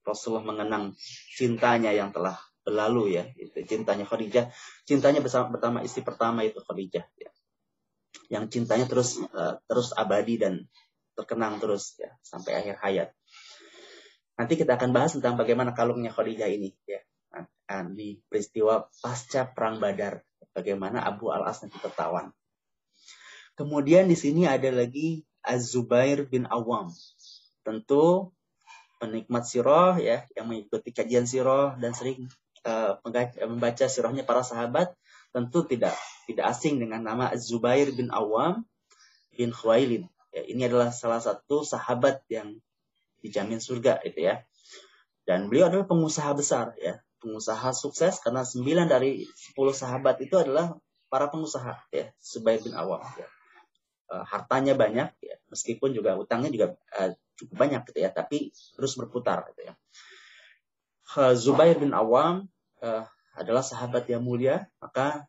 [0.00, 0.96] Rasulullah mengenang
[1.36, 4.52] cintanya yang telah berlalu ya itu cintanya Khadijah.
[4.84, 7.30] Cintanya bersama pertama istri pertama itu Khadijah ya.
[8.28, 10.68] Yang cintanya terus uh, terus abadi dan
[11.16, 13.08] terkenang terus ya sampai akhir hayat.
[14.36, 17.00] Nanti kita akan bahas tentang bagaimana kalungnya Khadijah ini ya.
[17.68, 22.32] Di peristiwa pasca perang Badar bagaimana Abu Al As nanti tertawan
[23.58, 26.94] kemudian di sini ada lagi Az-Zubair bin Awam.
[27.66, 28.30] Tentu
[29.02, 32.30] penikmat sirah ya yang mengikuti kajian sirah dan sering
[32.64, 32.98] uh,
[33.46, 34.94] membaca sirahnya para sahabat
[35.30, 35.94] tentu tidak
[36.24, 38.64] tidak asing dengan nama Zubair bin Awam
[39.34, 40.08] bin Khuwailid.
[40.34, 42.60] Ya, ini adalah salah satu sahabat yang
[43.24, 44.44] dijamin surga itu ya.
[45.24, 50.72] Dan beliau adalah pengusaha besar ya, pengusaha sukses karena sembilan dari sepuluh sahabat itu adalah
[51.08, 53.28] para pengusaha ya, Zubair bin Awam ya.
[54.08, 56.66] Uh, hartanya banyak ya, meskipun juga utangnya juga
[56.96, 59.76] uh, cukup banyak gitu ya, tapi terus berputar gitu ya.
[61.16, 62.52] Zubair bin Awam
[62.84, 65.24] uh, adalah sahabat yang mulia, maka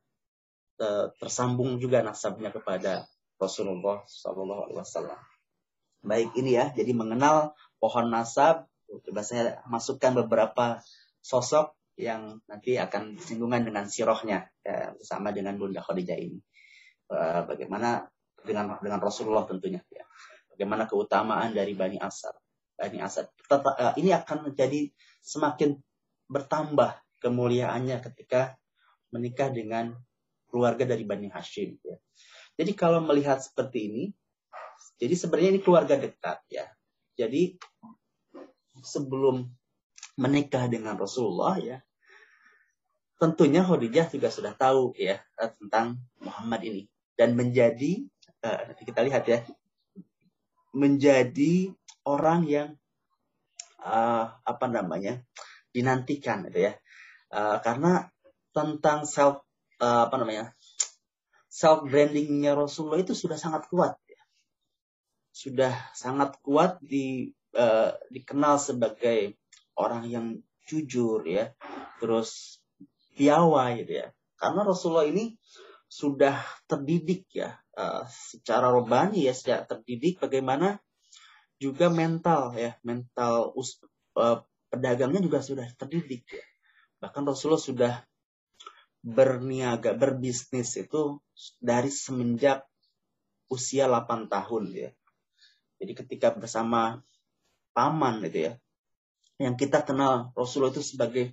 [0.83, 3.07] uh, tersambung juga nasabnya kepada
[3.39, 5.19] Rasulullah Shallallahu Alaihi Wasallam.
[6.03, 8.67] Baik ini ya, jadi mengenal pohon nasab.
[8.89, 10.83] Coba saya masukkan beberapa
[11.23, 16.39] sosok yang nanti akan bersinggungan dengan sirohnya ya, bersama dengan Bunda Khadijah ini.
[17.07, 18.07] Uh, bagaimana
[18.43, 20.03] dengan dengan Rasulullah tentunya ya.
[20.51, 22.35] Bagaimana keutamaan dari Bani Asad.
[22.79, 23.27] Bani Asad.
[23.99, 24.87] ini akan menjadi
[25.19, 25.75] semakin
[26.31, 28.55] bertambah kemuliaannya ketika
[29.11, 29.99] menikah dengan
[30.47, 31.75] keluarga dari Bani Hashim.
[31.83, 31.99] Ya.
[32.55, 34.03] Jadi kalau melihat seperti ini,
[34.95, 36.65] jadi sebenarnya ini keluarga dekat ya.
[37.19, 37.59] Jadi
[38.79, 39.43] sebelum
[40.15, 41.83] menikah dengan Rasulullah ya,
[43.19, 45.19] tentunya Khadijah juga sudah tahu ya
[45.59, 46.87] tentang Muhammad ini
[47.19, 48.07] dan menjadi
[48.47, 49.43] uh, kita lihat ya
[50.71, 51.75] menjadi
[52.09, 52.69] orang yang
[53.85, 55.21] uh, apa namanya
[55.69, 56.73] dinantikan gitu ya
[57.29, 58.09] uh, karena
[58.49, 59.45] tentang self
[59.77, 60.57] uh, apa namanya
[61.49, 64.21] self brandingnya Rasulullah itu sudah sangat kuat ya.
[65.29, 69.37] sudah sangat kuat di uh, dikenal sebagai
[69.77, 70.25] orang yang
[70.65, 71.53] jujur ya
[72.01, 72.61] terus
[73.17, 74.07] piawai gitu ya
[74.39, 75.35] karena Rasulullah ini
[75.89, 76.37] sudah
[76.69, 80.77] terdidik ya uh, secara robani ya sudah terdidik bagaimana
[81.59, 83.77] juga mental ya mental us,
[84.15, 84.41] uh,
[84.71, 86.45] pedagangnya juga sudah terdidik ya.
[87.03, 87.93] Bahkan Rasulullah sudah
[88.99, 91.19] berniaga, berbisnis itu
[91.59, 92.67] dari semenjak
[93.51, 94.91] usia 8 tahun ya.
[95.79, 96.99] Jadi ketika bersama
[97.71, 98.53] paman gitu ya,
[99.39, 101.31] yang kita kenal Rasulullah itu sebagai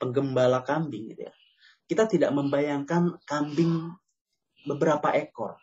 [0.00, 1.34] penggembala kambing gitu ya.
[1.84, 3.92] Kita tidak membayangkan kambing
[4.64, 5.60] beberapa ekor.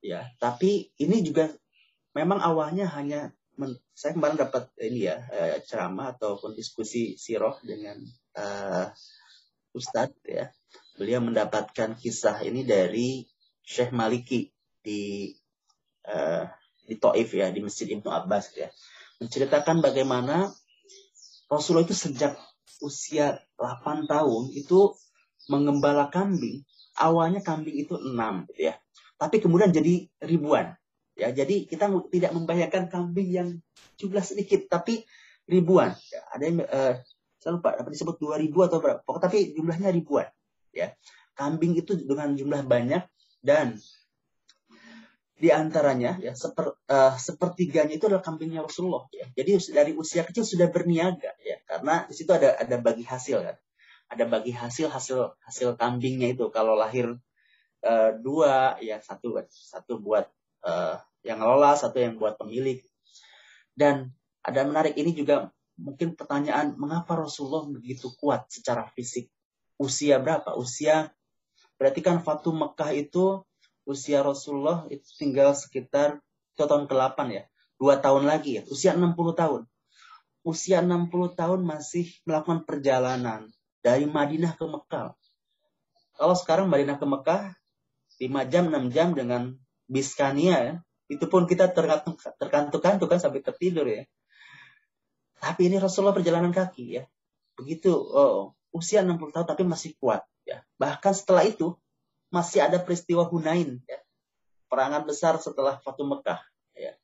[0.00, 1.52] Ya, tapi ini juga
[2.16, 8.00] memang awalnya hanya men, saya kemarin dapat ini ya eh, ceramah ataupun diskusi siroh dengan
[8.40, 8.88] uh,
[9.76, 10.50] Ustadz ya.
[10.96, 13.24] Beliau mendapatkan kisah ini dari
[13.64, 15.32] Syekh Maliki di
[16.08, 16.44] uh,
[16.84, 18.68] di Taif ya, di Masjid Ibnu Abbas ya.
[19.20, 20.50] Menceritakan bagaimana
[21.46, 22.34] Rasulullah itu sejak
[22.80, 24.96] usia 8 tahun itu
[25.52, 26.64] mengembala kambing.
[26.96, 28.16] Awalnya kambing itu 6
[28.50, 28.74] gitu ya.
[29.20, 30.79] Tapi kemudian jadi ribuan.
[31.20, 33.48] Ya, jadi kita tidak membayangkan kambing yang
[34.00, 35.04] jumlah sedikit tapi
[35.44, 35.92] ribuan.
[36.08, 36.96] Ya, ada yang uh,
[37.36, 39.00] saya lupa dapat disebut 2000 atau berapa.
[39.04, 40.28] Pokoknya tapi jumlahnya ribuan.
[40.72, 40.96] Ya.
[41.36, 43.04] Kambing itu dengan jumlah banyak
[43.44, 43.76] dan
[45.40, 49.24] di antaranya ya seper, uh, sepertiganya itu adalah kambingnya Rasulullah ya.
[49.32, 53.56] Jadi dari usia kecil sudah berniaga ya karena di situ ada ada bagi hasil kan.
[54.12, 57.16] Ada bagi hasil hasil hasil kambingnya itu kalau lahir
[57.88, 60.28] uh, dua ya satu satu buat
[60.60, 62.80] uh, yang ngelola, satu yang buat pemilik.
[63.76, 69.32] Dan ada menarik ini juga mungkin pertanyaan mengapa Rasulullah begitu kuat secara fisik?
[69.80, 70.52] Usia berapa?
[70.56, 71.08] Usia
[71.80, 73.40] berarti kan Fatu Mekah itu
[73.88, 76.20] usia Rasulullah itu tinggal sekitar
[76.52, 77.44] itu tahun ke-8 ya.
[77.80, 78.62] Dua tahun lagi ya.
[78.68, 79.64] Usia 60 tahun.
[80.44, 83.48] Usia 60 tahun masih melakukan perjalanan
[83.80, 85.16] dari Madinah ke Mekah.
[86.20, 87.42] Kalau sekarang Madinah ke Mekah
[88.20, 89.42] 5 jam 6 jam dengan
[89.88, 90.74] Biskania ya.
[91.10, 94.06] Itu pun kita terkantuk-kantuk kan sampai tertidur ya.
[95.42, 97.04] Tapi ini Rasulullah perjalanan kaki ya.
[97.58, 100.62] Begitu oh, usia 60 tahun tapi masih kuat ya.
[100.78, 101.74] Bahkan setelah itu
[102.30, 103.98] masih ada peristiwa Hunain ya.
[104.70, 106.38] Perangan besar setelah Fatu Mekah
[106.78, 106.94] ya.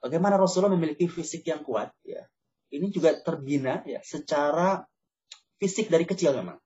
[0.00, 2.24] Bagaimana Rasulullah memiliki fisik yang kuat ya.
[2.72, 4.88] Ini juga terbina ya secara
[5.60, 6.56] fisik dari kecil memang.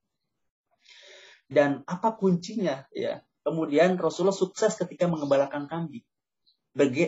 [1.49, 3.19] Dan apa kuncinya ya?
[3.49, 6.05] Kemudian Rasulullah sukses ketika mengembalakan kambing.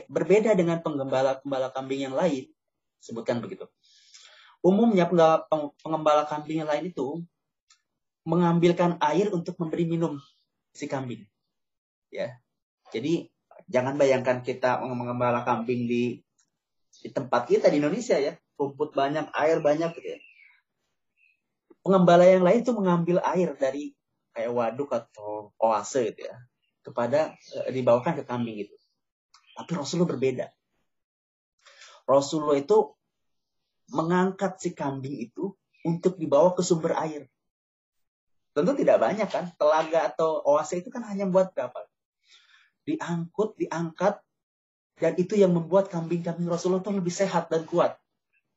[0.09, 2.49] Berbeda dengan penggembala-pembala kambing yang lain,
[2.97, 3.69] sebutkan begitu.
[4.65, 5.05] Umumnya
[5.85, 7.21] pengembala kambing yang lain itu
[8.25, 10.17] mengambilkan air untuk memberi minum
[10.73, 11.29] si kambing.
[12.09, 12.41] Ya.
[12.89, 13.29] Jadi
[13.69, 16.25] jangan bayangkan kita mengembala kambing di
[16.91, 20.19] di tempat kita di Indonesia ya, rumput banyak, air banyak gitu ya.
[21.85, 23.93] Pengembala yang lain itu mengambil air dari
[24.31, 26.35] kayak waduk atau oase gitu ya,
[26.83, 27.35] kepada
[27.67, 28.75] e, dibawakan ke kambing itu.
[29.55, 30.47] Tapi Rasulullah berbeda.
[32.07, 32.95] Rasulullah itu
[33.91, 37.27] mengangkat si kambing itu untuk dibawa ke sumber air.
[38.51, 39.51] Tentu tidak banyak kan.
[39.55, 41.87] Telaga atau oase itu kan hanya buat berapa?
[42.83, 44.19] Diangkut, diangkat,
[44.99, 47.97] dan itu yang membuat kambing-kambing Rasulullah itu lebih sehat dan kuat.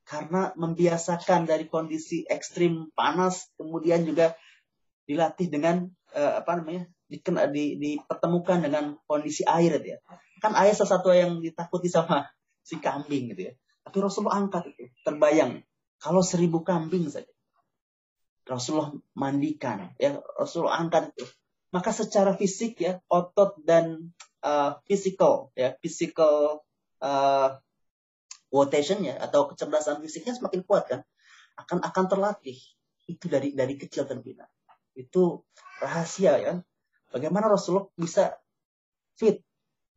[0.05, 4.37] Karena membiasakan dari kondisi ekstrim panas, kemudian juga
[5.05, 9.99] dilatih dengan uh, apa namanya dikena, di, dipertemukan dengan kondisi air gitu ya.
[10.41, 12.29] Kan air sesuatu yang ditakuti sama
[12.69, 13.55] si kambing gitu ya.
[13.85, 15.61] Tapi Rasulullah angkat itu, terbayang
[16.01, 17.29] kalau seribu kambing saja
[18.45, 21.25] Rasulullah mandikan, ya Rasulullah angkat itu.
[21.73, 24.13] Maka secara fisik ya otot dan
[24.45, 26.63] uh, physical ya physical
[27.01, 27.59] uh,
[28.53, 31.01] quotation ya atau kecerdasan fisiknya semakin kuat kan
[31.59, 32.59] akan akan terlatih
[33.11, 34.47] itu dari dari kecil terbina
[34.95, 35.43] itu
[35.83, 36.55] rahasia ya
[37.15, 38.35] bagaimana Rasulullah bisa
[39.15, 39.39] fit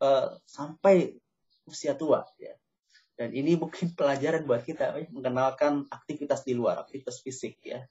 [0.06, 1.18] uh, sampai
[1.66, 2.54] usia tua ya.
[3.18, 7.82] Dan ini mungkin pelajaran buat kita ya, mengenalkan aktivitas di luar aktivitas fisik ya.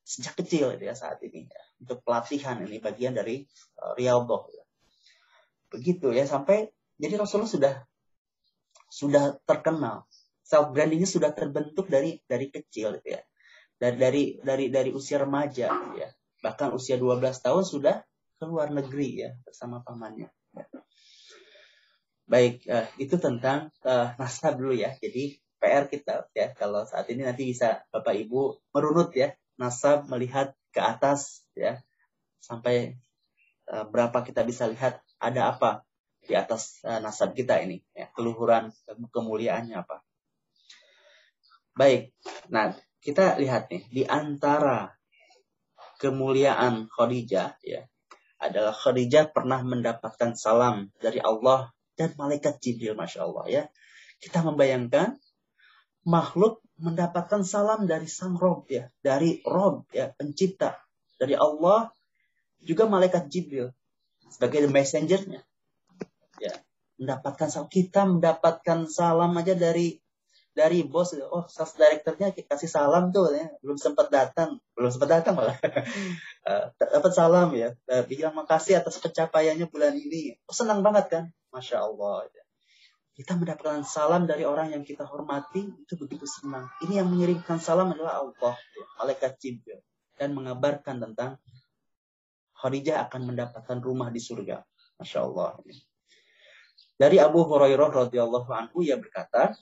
[0.00, 1.62] Sejak kecil ya saat ini ya.
[1.84, 3.44] untuk pelatihan ini bagian dari
[3.80, 4.64] uh, riyadhah ya.
[5.68, 7.74] begitu ya sampai jadi Rasulullah sudah
[8.88, 10.08] sudah terkenal.
[10.44, 13.20] Self brandingnya sudah terbentuk dari dari kecil ya.
[13.76, 16.08] Dari dari dari dari usia remaja ya
[16.44, 18.04] bahkan usia 12 tahun sudah
[18.36, 20.64] ke luar negeri ya bersama pamannya ya.
[22.28, 27.24] baik uh, itu tentang uh, nasab dulu ya jadi PR kita ya kalau saat ini
[27.24, 31.80] nanti bisa Bapak Ibu merunut ya nasab melihat ke atas ya
[32.44, 33.00] sampai
[33.72, 35.88] uh, berapa kita bisa lihat ada apa
[36.20, 38.68] di atas uh, nasab kita ini ya keluhuran
[39.08, 40.04] kemuliaannya apa
[41.72, 42.12] baik
[42.52, 44.92] nah kita lihat nih di antara
[45.98, 47.82] kemuliaan Khadijah ya
[48.40, 53.62] adalah Khadijah pernah mendapatkan salam dari Allah dan malaikat Jibril masya Allah ya
[54.20, 55.20] kita membayangkan
[56.04, 60.80] makhluk mendapatkan salam dari sang Rob ya, dari Rob ya, pencipta.
[61.14, 61.94] dari Allah
[62.58, 63.70] juga malaikat Jibril
[64.28, 65.46] sebagai the messengernya.
[66.42, 66.58] Ya,
[66.98, 70.02] mendapatkan salam kita mendapatkan salam aja dari
[70.54, 73.50] dari bos oh sales directornya kasih salam tuh ya.
[73.58, 74.62] Belum sempat datang.
[74.78, 75.58] Belum sempat datang malah.
[76.44, 77.72] Uh, dapat salam ya.
[77.88, 80.36] Uh, bilang makasih atas pencapaiannya bulan ini.
[80.44, 81.24] Oh, senang banget kan?
[81.48, 82.44] Masya Allah ya.
[83.16, 86.68] kita mendapatkan salam dari orang yang kita hormati itu begitu senang.
[86.84, 89.80] Ini yang mengirimkan salam adalah Allah ya, malaikat Jibril.
[90.20, 91.40] Dan mengabarkan tentang
[92.60, 94.60] Khadijah akan mendapatkan rumah di surga.
[95.00, 95.74] Masya Allah ya.
[97.00, 99.56] dari Abu Hurairah radhiyallahu anhu ia berkata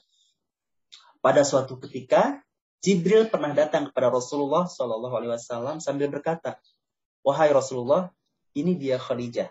[1.23, 2.43] pada suatu ketika,
[2.83, 6.59] Jibril pernah datang kepada Rasulullah Shallallahu Alaihi Wasallam sambil berkata,
[7.23, 8.11] wahai Rasulullah,
[8.51, 9.47] ini dia Khadijah.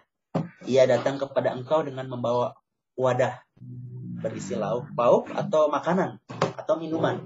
[0.69, 2.61] Ia datang kepada engkau dengan membawa
[2.93, 3.41] wadah
[4.21, 6.21] berisi lauk pauk atau makanan
[6.61, 7.25] atau minuman.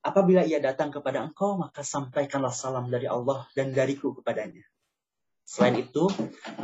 [0.00, 4.64] Apabila ia datang kepada engkau, maka sampaikanlah salam dari Allah dan dariku kepadanya.
[5.44, 6.08] Selain itu,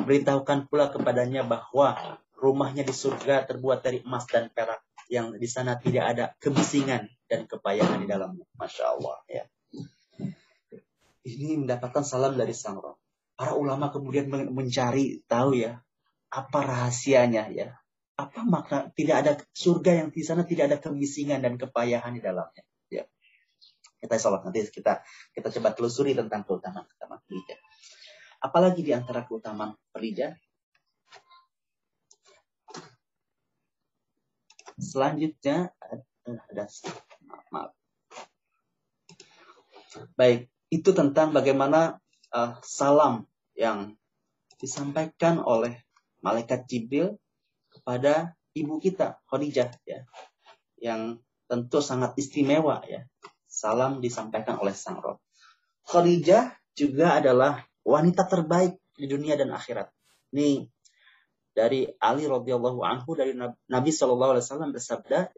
[0.09, 5.77] beritahukan pula kepadanya bahwa rumahnya di surga terbuat dari emas dan perak yang di sana
[5.77, 8.48] tidak ada kebisingan dan kepayahan di dalamnya.
[8.57, 9.20] Masya Allah.
[9.29, 9.44] Ya.
[11.29, 12.96] Ini mendapatkan salam dari sang roh.
[13.37, 15.85] Para ulama kemudian mencari tahu ya
[16.33, 17.77] apa rahasianya ya.
[18.16, 22.64] Apa makna tidak ada surga yang di sana tidak ada kebisingan dan kepayahan di dalamnya.
[22.88, 23.05] Ya.
[24.01, 25.05] Kita sholat nanti kita
[25.37, 27.20] kita coba telusuri tentang keutamaan keutamaan.
[28.40, 30.33] Apalagi di antara keutamaan pelija
[34.83, 35.71] Selanjutnya
[36.27, 36.66] ada
[37.55, 37.71] maaf.
[40.18, 42.03] Baik, itu tentang bagaimana
[42.35, 43.95] uh, salam yang
[44.59, 45.79] disampaikan oleh
[46.18, 47.14] malaikat Jibril
[47.71, 50.03] kepada ibu kita Khadijah ya.
[50.83, 53.07] Yang tentu sangat istimewa ya.
[53.47, 55.23] Salam disampaikan oleh sang roh.
[55.87, 59.92] Khadijah juga adalah wanita terbaik di dunia dan akhirat.
[60.33, 60.64] Ini
[61.53, 65.29] dari Ali radhiyallahu anhu dari Nabi Shallallahu alaihi wasallam bersabda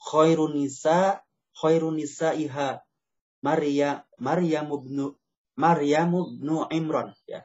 [0.00, 1.20] khairun nisa
[1.56, 2.80] khairun iha
[3.42, 5.12] Maria Maryam ibnu
[5.58, 7.44] Maryam ibnu Imran ya.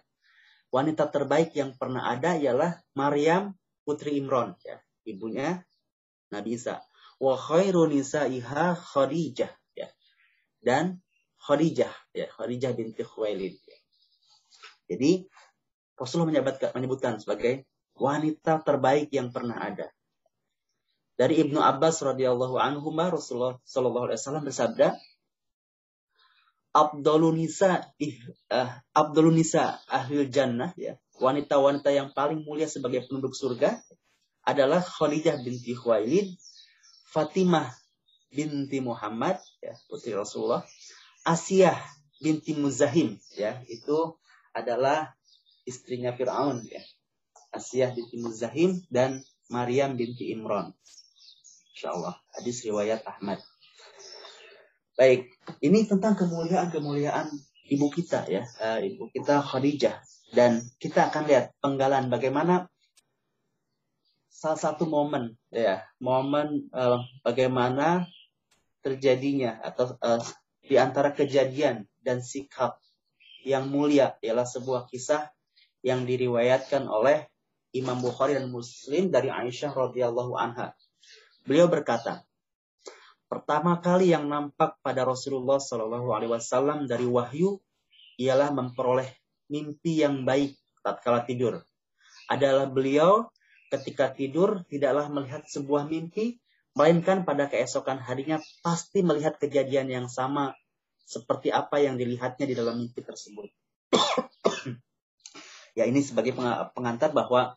[0.68, 3.56] Wanita terbaik yang pernah ada ialah Maryam
[3.88, 5.64] putri Imran ya, ibunya
[6.32, 6.84] Nabi Isa.
[7.18, 9.88] Wa khairun iha Khadijah ya.
[10.60, 11.02] Dan
[11.40, 13.56] Khadijah ya, Khadijah binti Khuwailid.
[13.64, 13.80] Ya.
[14.92, 15.28] Jadi
[15.98, 16.30] Rasulullah
[16.76, 17.66] menyebutkan sebagai
[17.98, 19.90] wanita terbaik yang pernah ada.
[21.18, 24.88] Dari Ibnu Abbas radhiyallahu anhu Rasulullah sallallahu alaihi wasallam bersabda,
[26.78, 27.90] Abdulun nisa
[28.54, 31.02] uh, Abdulun nisa ahlul jannah ya.
[31.18, 33.82] Wanita-wanita yang paling mulia sebagai penduduk surga
[34.46, 36.38] adalah Khadijah binti Khuwailid,
[37.10, 37.74] Fatimah
[38.30, 40.62] binti Muhammad ya, putri Rasulullah,
[41.26, 41.82] Asiyah
[42.22, 44.14] binti Muzahim ya, itu
[44.54, 45.18] adalah
[45.66, 46.86] istrinya Firaun ya.
[47.58, 50.78] Asiyah binti Muzahim dan Maryam binti Imran.
[51.74, 53.42] Insyaallah hadis riwayat Ahmad.
[54.98, 55.30] Baik,
[55.62, 57.30] ini tentang kemuliaan-kemuliaan
[57.70, 60.02] ibu kita ya, uh, ibu kita Khadijah
[60.34, 62.66] dan kita akan lihat penggalan bagaimana
[64.30, 68.10] salah satu momen ya, momen uh, bagaimana
[68.82, 70.22] terjadinya atau uh,
[70.66, 72.82] di antara kejadian dan sikap
[73.46, 75.30] yang mulia ialah sebuah kisah
[75.86, 77.30] yang diriwayatkan oleh
[77.76, 80.72] Imam Bukhari dan Muslim dari Aisyah radhiyallahu anha.
[81.44, 82.24] Beliau berkata,
[83.28, 87.60] pertama kali yang nampak pada Rasulullah Shallallahu alaihi wasallam dari wahyu
[88.20, 89.08] ialah memperoleh
[89.48, 91.64] mimpi yang baik tatkala tidur.
[92.28, 93.32] Adalah beliau
[93.72, 96.40] ketika tidur tidaklah melihat sebuah mimpi,
[96.76, 100.56] melainkan pada keesokan harinya pasti melihat kejadian yang sama
[101.08, 103.48] seperti apa yang dilihatnya di dalam mimpi tersebut.
[105.78, 106.34] Ya ini sebagai
[106.74, 107.54] pengantar bahwa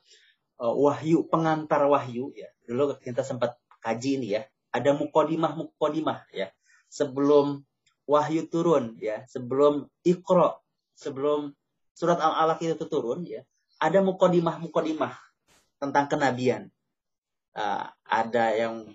[0.60, 4.42] uh, wahyu pengantar wahyu ya dulu kita sempat kaji ini ya
[4.76, 6.52] ada mukodimah mukodimah ya
[6.92, 7.64] sebelum
[8.04, 10.60] wahyu turun ya sebelum ikro
[10.92, 11.56] sebelum
[11.96, 13.40] surat al alaq itu turun ya
[13.80, 15.16] ada mukodimah mukodimah
[15.80, 16.68] tentang kenabian.
[17.50, 18.86] Uh, ada yang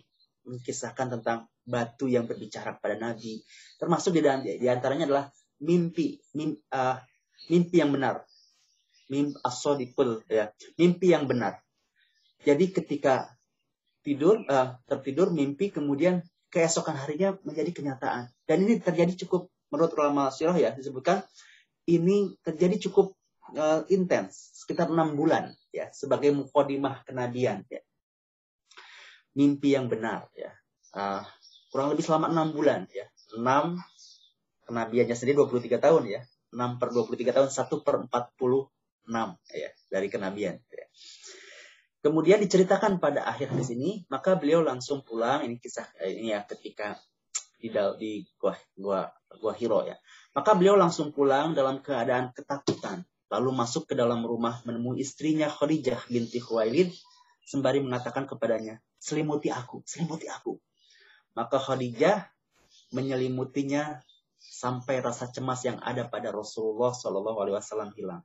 [0.45, 3.41] mengisahkan tentang batu yang berbicara pada nabi.
[3.81, 4.21] Termasuk di
[4.61, 5.25] di antaranya adalah
[5.59, 7.01] mimpi mimpi, uh,
[7.49, 8.23] mimpi yang benar
[9.09, 10.51] mimpi asodikul ya.
[10.77, 11.61] Mimpi yang benar.
[12.45, 13.33] Jadi ketika
[14.05, 16.21] tidur uh, tertidur mimpi kemudian
[16.53, 18.29] keesokan harinya menjadi kenyataan.
[18.45, 21.25] Dan ini terjadi cukup menurut ulama sirah ya disebutkan
[21.89, 23.17] ini terjadi cukup
[23.57, 27.81] uh, intens sekitar enam bulan ya sebagai mukodimah kenabian ya.
[29.35, 30.53] Mimpi yang benar ya.
[30.95, 31.25] Uh,
[31.73, 33.09] kurang lebih selama enam bulan ya.
[33.35, 33.81] Enam
[34.69, 36.21] kenabiannya sendiri 23 tahun ya.
[36.55, 38.71] 6 per 23 tahun, 1 per 46
[39.53, 40.57] ya, dari kenabian.
[40.69, 40.87] Ya.
[42.05, 45.41] Kemudian diceritakan pada akhir hadis ini, maka beliau langsung pulang.
[45.41, 47.01] Ini kisah eh, ini ya ketika
[47.57, 49.09] di di gua gua
[49.41, 49.97] gua Hiro ya.
[50.37, 53.01] Maka beliau langsung pulang dalam keadaan ketakutan,
[53.33, 56.93] lalu masuk ke dalam rumah menemui istrinya Khadijah binti Khuwailid
[57.41, 60.61] sembari mengatakan kepadanya, "Selimuti aku, selimuti aku."
[61.33, 62.21] Maka Khadijah
[62.93, 63.97] menyelimutinya
[64.37, 68.21] sampai rasa cemas yang ada pada Rasulullah Shallallahu Alaihi Wasallam hilang.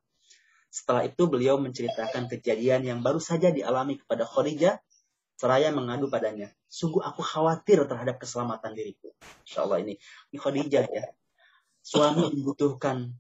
[0.71, 4.79] Setelah itu beliau menceritakan kejadian yang baru saja dialami kepada Khadijah
[5.35, 6.55] seraya mengadu padanya.
[6.71, 9.11] Sungguh aku khawatir terhadap keselamatan diriku.
[9.43, 9.99] Insya Allah ini,
[10.31, 11.11] ini Khadijah ya.
[11.83, 13.11] Suami membutuhkan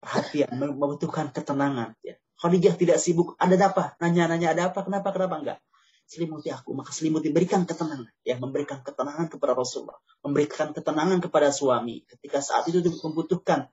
[0.00, 1.92] perhatian, membutuhkan ketenangan.
[2.00, 2.16] Ya.
[2.40, 3.92] Khadijah tidak sibuk, ada apa?
[4.00, 4.80] Nanya-nanya ada apa?
[4.80, 5.12] Kenapa?
[5.12, 5.58] Kenapa enggak?
[6.06, 12.06] Selimuti aku, maka selimuti berikan ketenangan, ya memberikan ketenangan kepada Rasulullah, memberikan ketenangan kepada suami
[12.06, 13.66] ketika saat itu membutuhkan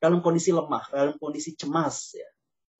[0.00, 2.24] dalam kondisi lemah, dalam kondisi cemas, ya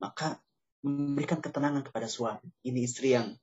[0.00, 0.40] maka
[0.80, 2.48] memberikan ketenangan kepada suami.
[2.64, 3.36] Ini istri yang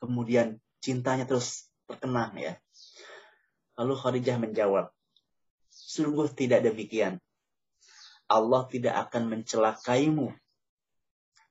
[0.00, 2.56] kemudian cintanya terus terkenang ya.
[3.76, 4.88] Lalu Khadijah menjawab,
[5.68, 7.20] sungguh tidak demikian.
[8.24, 10.32] Allah tidak akan mencelakaimu.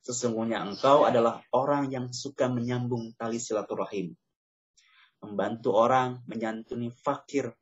[0.04, 4.18] Sesungguhnya engkau adalah orang yang suka menyambung tali silaturahim.
[5.24, 7.56] Membantu orang, menyantuni fakir,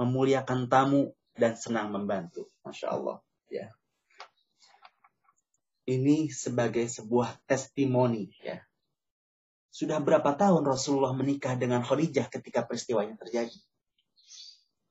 [0.00, 2.48] memuliakan tamu, dan senang membantu.
[2.64, 3.20] Masya Allah.
[3.52, 3.77] Ya
[5.88, 8.60] ini sebagai sebuah testimoni ya.
[9.72, 13.56] Sudah berapa tahun Rasulullah menikah dengan Khadijah ketika peristiwanya terjadi?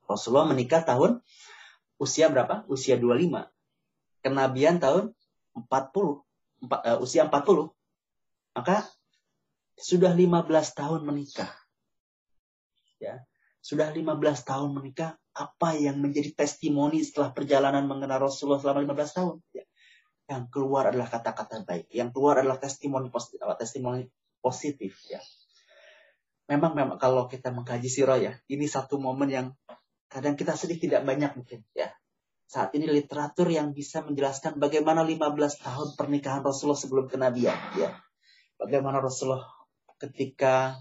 [0.10, 1.22] Rasulullah menikah tahun
[2.02, 2.66] usia berapa?
[2.66, 3.45] Usia 25.
[4.26, 5.14] Kenabian tahun
[5.54, 6.26] 40.
[6.66, 7.70] Empat, uh, usia 40.
[8.58, 8.89] Maka
[9.78, 11.52] sudah 15 tahun menikah.
[12.98, 13.22] Ya.
[13.62, 19.38] Sudah 15 tahun menikah, apa yang menjadi testimoni setelah perjalanan mengenal Rasulullah selama 15 tahun?
[19.54, 19.68] Ya
[20.28, 24.03] yang keluar adalah kata-kata baik, yang keluar adalah testimoni positif, testimoni
[24.43, 25.23] positif ya.
[26.51, 29.47] Memang memang kalau kita mengkaji sirah ya, ini satu momen yang
[30.11, 31.91] kadang kita sedih tidak banyak mungkin ya.
[32.47, 37.91] Saat ini literatur yang bisa menjelaskan bagaimana 15 tahun pernikahan Rasulullah sebelum kenabian ya.
[38.55, 39.43] Bagaimana Rasulullah
[39.99, 40.80] ketika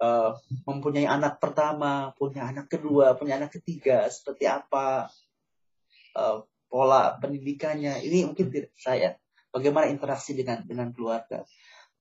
[0.00, 5.12] uh, mempunyai anak pertama, punya anak kedua, punya anak ketiga, seperti apa
[6.16, 6.44] uh,
[6.74, 8.02] pola pendidikannya.
[8.02, 9.14] Ini mungkin tidak saya.
[9.54, 11.46] Bagaimana interaksi dengan dengan keluarga.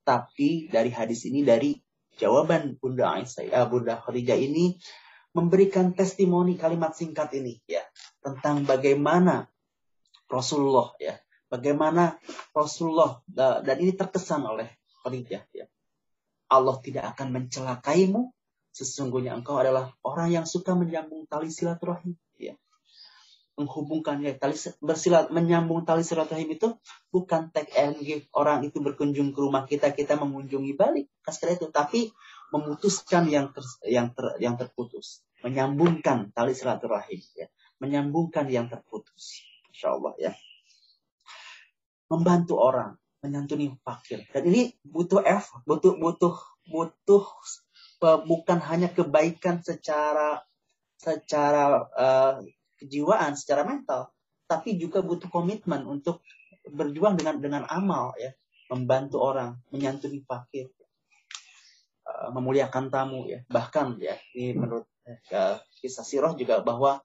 [0.01, 1.77] Tapi dari hadis ini, dari
[2.17, 4.73] jawaban Bunda Aisyah, uh, Bunda Khadijah ini
[5.33, 7.81] memberikan testimoni kalimat singkat ini ya
[8.21, 9.49] tentang bagaimana
[10.29, 11.17] Rasulullah ya
[11.49, 12.21] bagaimana
[12.53, 14.69] Rasulullah dan ini terkesan oleh
[15.01, 15.65] Khadijah ya
[16.53, 18.29] Allah tidak akan mencelakaimu
[18.69, 22.53] sesungguhnya engkau adalah orang yang suka menyambung tali silaturahim ya
[23.53, 26.73] menghubungkannya tali bersilat menyambung tali silaturahim itu
[27.13, 28.25] bukan take and give.
[28.33, 32.09] Orang itu berkunjung ke rumah kita kita mengunjungi balik sekali itu tapi
[32.49, 35.21] memutuskan yang ter, yang ter, yang terputus.
[35.45, 37.45] Menyambungkan tali silaturahim ya.
[37.77, 40.31] Menyambungkan yang terputus Insya Allah ya.
[42.09, 44.25] Membantu orang menyantuni fakir.
[44.29, 46.35] Dan ini butuh effort butuh butuh
[46.67, 47.25] butuh
[48.27, 50.43] bukan hanya kebaikan secara
[50.99, 52.35] secara uh,
[52.83, 54.11] kejiwaan, secara mental,
[54.45, 56.21] tapi juga butuh komitmen untuk
[56.67, 58.35] berjuang dengan dengan amal ya,
[58.71, 60.71] membantu orang, menyantuni fakir,
[62.07, 63.41] uh, memuliakan tamu ya.
[63.47, 64.87] Bahkan ya, ini menurut
[65.31, 66.99] uh, kisah sirah juga bahwa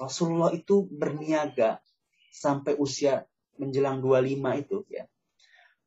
[0.00, 1.84] Rasulullah itu berniaga
[2.32, 3.28] sampai usia
[3.60, 5.04] menjelang 25 itu ya.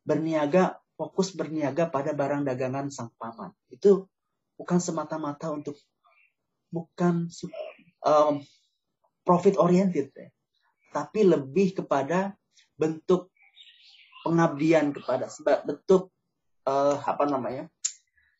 [0.06, 3.50] Berniaga fokus berniaga pada barang dagangan sang paman.
[3.74, 4.06] Itu
[4.54, 5.74] bukan semata-mata untuk
[6.70, 7.30] bukan
[8.06, 8.36] um,
[9.24, 10.30] profit oriented ya.
[10.94, 12.38] Tapi lebih kepada
[12.78, 13.34] bentuk
[14.24, 15.28] pengabdian kepada
[15.66, 16.14] bentuk
[16.70, 17.68] uh, apa namanya?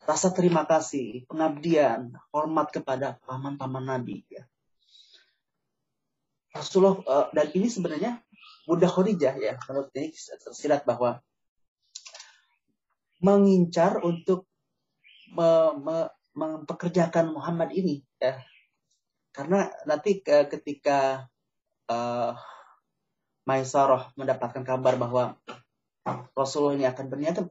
[0.04, 4.44] rasa terima kasih, pengabdian, hormat kepada paman-paman Nabi ya.
[6.52, 8.22] Rasulullah uh, dan ini sebenarnya
[8.68, 11.18] Bunda Khadijah ya menurut ini tersirat bahwa
[13.18, 14.46] mengincar untuk
[15.34, 15.98] me, me,
[16.36, 18.38] mempekerjakan Muhammad ini ya
[19.34, 21.26] karena nanti ketika
[21.90, 22.38] uh,
[23.44, 25.36] Maisarah mendapatkan kabar bahwa
[26.32, 27.44] Rasulullah ini akan berniaga,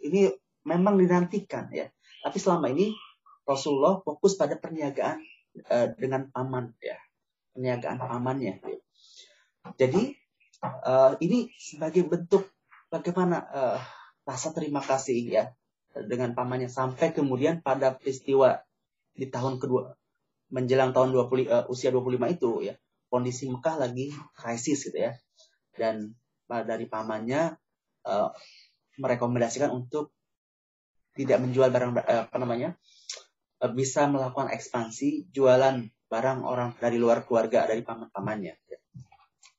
[0.00, 0.32] ini
[0.64, 1.90] memang dinantikan ya.
[2.24, 2.96] Tapi selama ini
[3.44, 5.18] Rasulullah fokus pada perniagaan
[5.68, 6.96] uh, dengan paman ya,
[7.52, 8.62] perniagaan pamannya.
[8.62, 8.78] Ya.
[9.74, 10.16] Jadi
[10.64, 12.48] uh, ini sebagai bentuk
[12.88, 13.78] bagaimana uh,
[14.24, 15.44] rasa terima kasih ya
[16.08, 18.64] dengan pamannya sampai kemudian pada peristiwa
[19.12, 19.98] di tahun kedua
[20.48, 22.74] menjelang tahun 20 uh, usia 25 itu ya
[23.08, 25.16] kondisi Mekah lagi krisis gitu ya.
[25.76, 26.12] Dan
[26.48, 27.56] dari pamannya
[28.08, 28.30] uh,
[28.98, 30.12] merekomendasikan untuk
[31.16, 32.74] tidak menjual barang uh, apa namanya
[33.60, 38.56] uh, bisa melakukan ekspansi jualan barang orang dari luar keluarga dari paman-pamannya.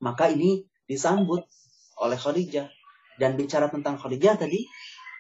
[0.02, 1.46] Maka ini disambut
[2.00, 2.72] oleh Khadijah
[3.22, 4.66] dan bicara tentang Khadijah tadi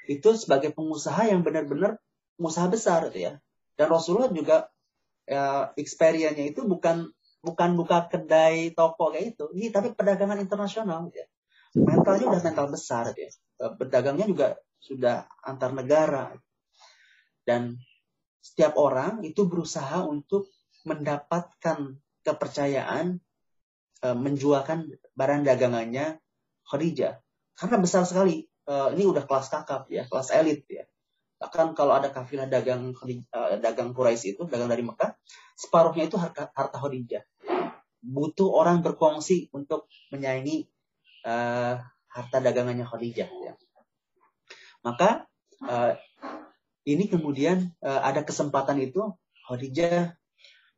[0.10, 2.02] itu sebagai pengusaha yang benar-benar
[2.40, 3.34] pengusaha besar gitu ya.
[3.78, 4.72] Dan Rasulullah juga
[5.30, 11.30] ya, experience-nya itu bukan bukan buka kedai toko kayak itu, ini tapi perdagangan internasional ya.
[11.78, 13.30] Mentalnya udah mental besar ya.
[13.78, 16.34] Berdagangnya juga sudah antar negara.
[17.46, 17.78] Dan
[18.42, 20.50] setiap orang itu berusaha untuk
[20.90, 23.22] mendapatkan kepercayaan
[24.02, 26.18] e, menjualkan barang dagangannya
[26.66, 27.22] Khadijah.
[27.54, 28.50] Karena besar sekali.
[28.66, 30.89] E, ini udah kelas kakap ya, kelas elit ya.
[31.40, 35.16] Bahkan kalau ada kafilah dagang e, dagang Quraisy itu, dagang dari Mekah,
[35.56, 36.78] separuhnya itu harta, harta.
[38.00, 40.72] Butuh orang berkongsi untuk menyaingi
[41.28, 41.76] uh,
[42.08, 43.28] harta dagangannya Khadijah.
[43.28, 43.54] Ya.
[44.88, 45.28] Maka
[45.68, 46.00] uh,
[46.88, 49.04] ini kemudian uh, ada kesempatan itu
[49.48, 50.16] Khadijah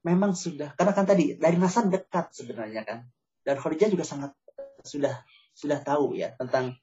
[0.02, 3.06] memang sudah karena kan tadi dari nasab dekat sebenarnya kan
[3.46, 4.34] dan Khadijah juga sangat
[4.82, 5.22] sudah
[5.54, 6.74] sudah tahu ya tentang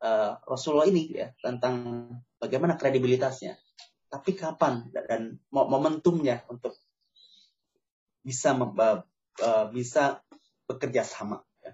[0.00, 2.08] uh, Rasulullah ini ya tentang
[2.40, 3.56] bagaimana kredibilitasnya
[4.10, 6.74] tapi kapan dan momentumnya untuk
[8.20, 10.20] bisa uh, bisa
[10.66, 11.72] bekerja sama ya.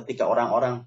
[0.00, 0.86] ketika orang-orang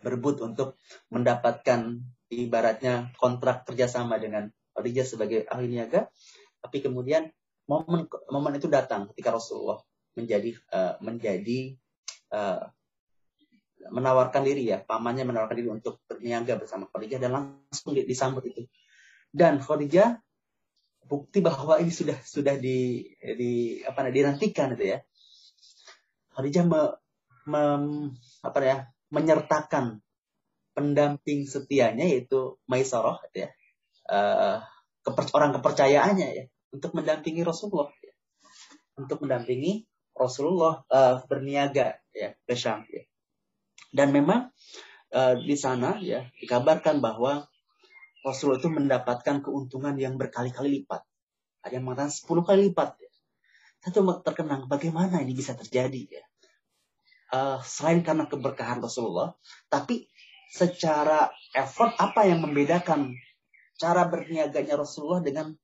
[0.00, 6.10] berebut untuk mendapatkan ibaratnya kontrak kerjasama dengan Khadijah sebagai ahli niaga
[6.60, 7.28] tapi kemudian
[7.68, 9.80] momen momen itu datang ketika Rasulullah
[10.16, 11.76] menjadi uh, menjadi
[12.32, 12.68] uh,
[13.90, 18.64] menawarkan diri ya pamannya menawarkan diri untuk berniaga bersama Khadijah dan langsung disambut itu
[19.34, 20.20] dan Khadijah
[21.04, 24.98] bukti bahwa ini sudah sudah di di apa namanya dinantikan itu ya
[26.32, 26.80] Khadijah me,
[27.50, 27.62] me,
[28.40, 28.76] apa ya
[29.12, 30.00] menyertakan
[30.74, 33.50] pendamping setianya yaitu Maisarah gitu ya
[34.10, 34.58] uh,
[35.36, 38.14] orang kepercayaannya ya untuk mendampingi Rasulullah ya.
[38.98, 43.02] untuk mendampingi Rasulullah uh, berniaga ya ke Syam ya.
[43.94, 44.50] Dan memang
[45.14, 47.46] uh, di sana ya dikabarkan bahwa
[48.26, 51.06] Rasulullah itu mendapatkan keuntungan yang berkali-kali lipat
[51.64, 53.10] ada yang mengatakan 10 kali lipat ya.
[53.80, 56.24] Satu terkenang bagaimana ini bisa terjadi ya.
[57.32, 59.32] Uh, selain karena keberkahan Rasulullah,
[59.72, 60.06] tapi
[60.52, 63.16] secara effort apa yang membedakan
[63.80, 65.56] cara berniaganya Rasulullah dengan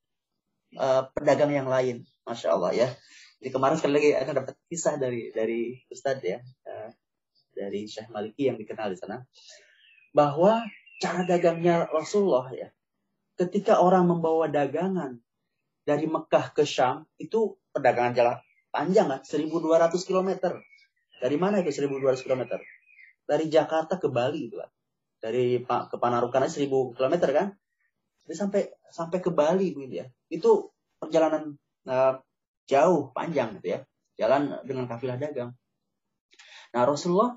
[0.75, 2.09] uh, pedagang yang lain.
[2.25, 2.89] Masya Allah ya.
[3.39, 6.41] Jadi kemarin sekali lagi akan dapat kisah dari dari Ustadz ya,
[7.53, 9.23] dari Syekh Maliki yang dikenal di sana,
[10.15, 10.65] bahwa
[11.01, 12.69] cara dagangnya Rasulullah ya,
[13.41, 15.17] ketika orang membawa dagangan
[15.85, 18.37] dari Mekah ke Syam itu perdagangan jalan
[18.71, 20.31] panjang kan, 1.200 km.
[21.21, 22.43] Dari mana itu 1.200 km?
[23.27, 24.71] Dari Jakarta ke Bali itu kan.
[25.21, 27.49] Dari ke Panarukan aja 1.000 km kan.
[28.25, 30.09] Jadi sampai sampai ke Bali bu ya.
[30.33, 32.15] Itu perjalanan uh,
[32.65, 33.81] jauh panjang gitu ya.
[34.17, 35.53] Jalan dengan kafilah dagang.
[36.71, 37.35] Nah Rasulullah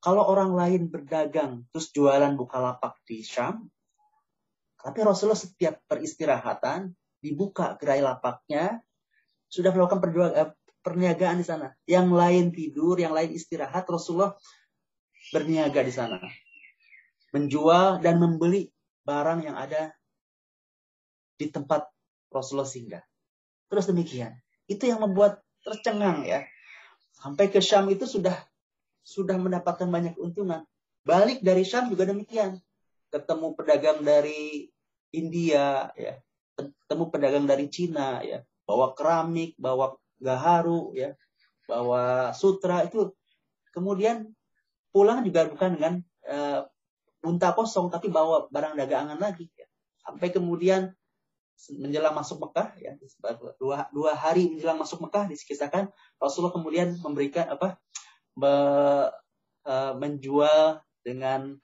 [0.00, 3.68] kalau orang lain berdagang terus jualan buka lapak di Syam,
[4.80, 8.80] tapi Rasulullah setiap peristirahatan dibuka gerai lapaknya
[9.52, 10.00] sudah melakukan
[10.32, 10.50] eh,
[10.80, 11.68] perniagaan di sana.
[11.84, 14.32] Yang lain tidur, yang lain istirahat, Rasulullah
[15.36, 16.16] berniaga di sana.
[17.36, 18.72] Menjual dan membeli
[19.04, 19.92] barang yang ada
[21.36, 21.84] di tempat
[22.32, 23.04] Rasulullah singgah.
[23.68, 24.32] Terus demikian.
[24.64, 26.40] Itu yang membuat tercengang ya.
[27.20, 28.32] Sampai ke Syam itu sudah
[29.10, 30.62] sudah mendapatkan banyak keuntungan.
[31.02, 32.62] Balik dari Syam juga demikian.
[33.10, 34.70] Ketemu pedagang dari
[35.10, 36.14] India ya.
[36.54, 38.46] Ketemu pedagang dari Cina ya.
[38.62, 41.18] Bawa keramik, bawa gaharu ya.
[41.66, 43.10] Bawa sutra itu
[43.74, 44.30] kemudian
[44.94, 45.94] pulang juga bukan dengan
[46.30, 46.62] uh,
[47.26, 49.66] unta kosong tapi bawa barang dagangan lagi ya.
[50.06, 50.94] Sampai kemudian
[51.68, 52.96] menjelang masuk Mekah ya
[53.60, 57.76] dua, dua hari menjelang masuk Mekah disekisahkan Rasulullah kemudian memberikan apa
[58.36, 58.54] me,
[59.66, 61.58] uh, menjual dengan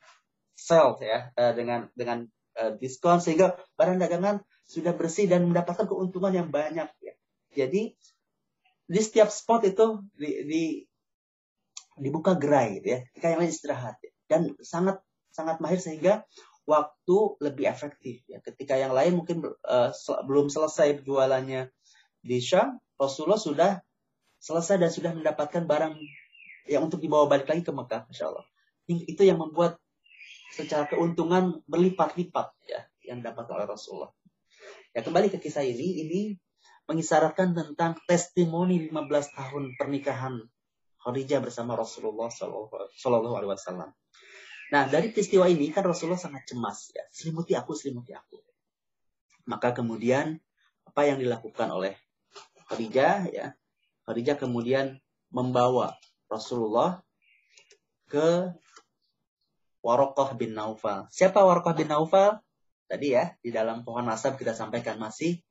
[0.57, 2.25] sell ya uh, dengan dengan
[2.57, 7.15] uh, diskon sehingga barang dagangan sudah bersih dan mendapatkan keuntungan yang banyak ya
[7.53, 7.95] jadi
[8.87, 10.63] di setiap spot itu di, di
[11.97, 14.13] dibuka gerai gitu ya ketika yang lain istirahat ya.
[14.27, 14.97] dan sangat
[15.35, 16.25] sangat mahir sehingga
[16.67, 18.43] waktu lebih efektif ya.
[18.43, 19.91] Ketika yang lain mungkin uh,
[20.27, 21.71] belum selesai jualannya
[22.21, 23.73] di Syam, Rasulullah sudah
[24.43, 25.95] selesai dan sudah mendapatkan barang
[26.67, 28.47] yang untuk dibawa balik lagi ke Mekah, Masya Allah.
[28.87, 29.79] Itu yang membuat
[30.55, 34.11] secara keuntungan berlipat-lipat ya yang dapat oleh Rasulullah.
[34.95, 36.21] Ya kembali ke kisah ini, ini
[36.87, 40.39] mengisyaratkan tentang testimoni 15 tahun pernikahan
[41.03, 43.91] Khadijah bersama Rasulullah Shallallahu Alaihi Wasallam.
[44.75, 48.43] Nah dari peristiwa ini kan Rasulullah sangat cemas ya, selimuti aku, selimuti aku.
[49.47, 50.39] Maka kemudian
[50.87, 51.95] apa yang dilakukan oleh
[52.67, 53.55] Khadijah ya,
[54.07, 54.99] Khadijah kemudian
[55.31, 55.95] membawa
[56.27, 57.03] Rasulullah
[58.07, 58.51] ke
[59.83, 61.07] Warokoh bin Naufal.
[61.15, 62.43] Siapa Warokoh bin Naufal?
[62.87, 65.43] Tadi ya di dalam pohon nasab kita sampaikan masih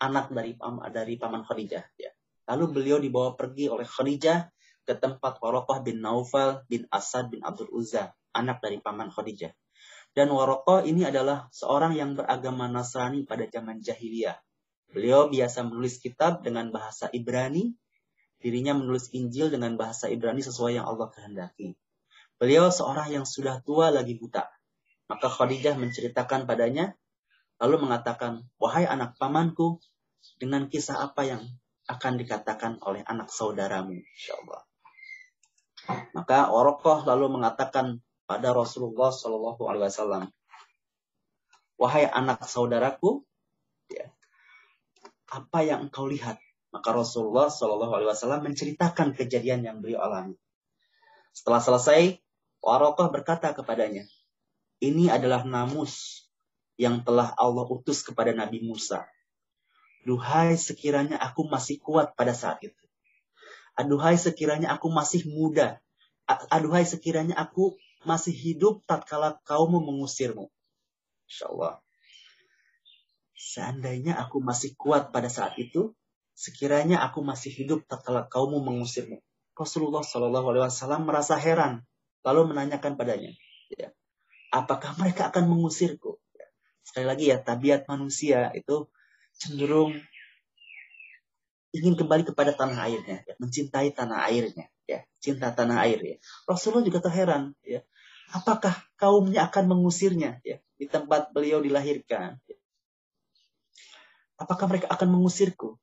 [0.00, 0.56] anak dari
[0.92, 1.84] dari paman Khadijah.
[1.96, 2.12] Ya.
[2.48, 4.48] Lalu beliau dibawa pergi oleh Khadijah
[4.86, 9.52] ke tempat Warokoh bin Naufal bin Asad bin Abdul Uzza, anak dari paman Khadijah.
[10.16, 14.40] Dan Warokoh ini adalah seorang yang beragama Nasrani pada zaman jahiliyah.
[14.88, 17.76] Beliau biasa menulis kitab dengan bahasa Ibrani,
[18.40, 21.74] dirinya menulis Injil dengan bahasa Ibrani sesuai yang Allah kehendaki.
[22.36, 24.44] Beliau seorang yang sudah tua lagi buta.
[25.06, 26.92] Maka Khadijah menceritakan padanya,
[27.62, 29.80] lalu mengatakan, Wahai anak pamanku,
[30.36, 31.42] dengan kisah apa yang
[31.86, 34.62] akan dikatakan oleh anak saudaramu, insyaAllah.
[36.18, 40.24] Maka Orokoh lalu mengatakan pada Rasulullah Shallallahu Alaihi Wasallam,
[41.78, 43.22] wahai anak saudaraku,
[43.86, 44.10] ya,
[45.30, 46.42] apa yang engkau lihat?
[46.76, 50.36] Maka Rasulullah Shallallahu Alaihi Wasallam menceritakan kejadian yang beliau alami.
[51.32, 52.20] Setelah selesai,
[52.60, 54.04] Warokoh berkata kepadanya,
[54.84, 56.28] ini adalah namus
[56.76, 59.08] yang telah Allah utus kepada Nabi Musa.
[60.04, 62.84] Duhai sekiranya aku masih kuat pada saat itu.
[63.72, 65.80] Aduhai sekiranya aku masih muda.
[66.28, 70.52] Aduhai sekiranya aku masih hidup tatkala kaummu mengusirmu.
[71.24, 71.80] Insya Allah.
[73.32, 75.96] Seandainya aku masih kuat pada saat itu,
[76.36, 79.24] sekiranya aku masih hidup tatkala kaummu mengusirmu.
[79.56, 81.80] Rasulullah Shallallahu Alaihi Wasallam merasa heran,
[82.20, 83.32] lalu menanyakan padanya,
[83.72, 83.88] ya,
[84.52, 86.20] apakah mereka akan mengusirku?
[86.84, 88.86] Sekali lagi ya, tabiat manusia itu
[89.32, 89.96] cenderung
[91.72, 96.16] ingin kembali kepada tanah airnya, ya, mencintai tanah airnya, ya, cinta tanah air ya.
[96.44, 97.80] Rasulullah juga terheran, ya,
[98.36, 102.36] apakah kaumnya akan mengusirnya, ya, di tempat beliau dilahirkan.
[102.44, 102.58] Ya.
[104.36, 105.80] Apakah mereka akan mengusirku?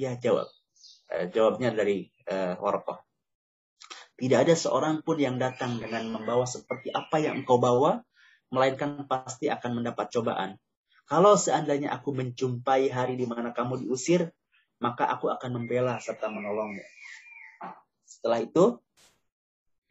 [0.00, 0.48] Ya jawab.
[1.12, 3.04] Eh, jawabnya dari eh, Warqah.
[4.16, 8.00] Tidak ada seorang pun yang datang dengan membawa seperti apa yang engkau bawa,
[8.48, 10.56] melainkan pasti akan mendapat cobaan.
[11.04, 14.32] Kalau seandainya aku menjumpai hari di mana kamu diusir,
[14.80, 16.80] maka aku akan membela serta menolongmu.
[18.08, 18.80] Setelah itu,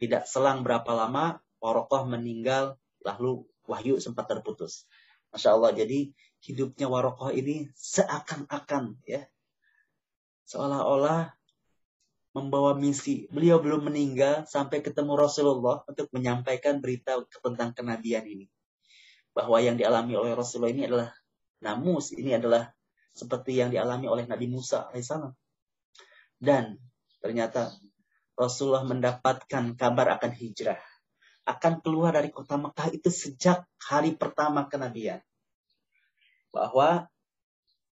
[0.02, 4.90] tidak selang berapa lama, Warokoh meninggal, lalu wahyu sempat terputus.
[5.30, 6.10] Masya Allah, jadi
[6.42, 9.28] hidupnya Warokoh ini seakan-akan ya,
[10.50, 11.30] seolah-olah
[12.34, 13.30] membawa misi.
[13.30, 18.50] Beliau belum meninggal sampai ketemu Rasulullah untuk menyampaikan berita tentang kenabian ini.
[19.30, 21.14] Bahwa yang dialami oleh Rasulullah ini adalah
[21.62, 22.66] namus, ini adalah
[23.14, 25.30] seperti yang dialami oleh Nabi Musa alaihissalam.
[26.34, 26.78] Dan
[27.22, 27.70] ternyata
[28.34, 30.80] Rasulullah mendapatkan kabar akan hijrah.
[31.46, 35.22] Akan keluar dari kota Mekah itu sejak hari pertama kenabian.
[36.50, 37.10] Bahwa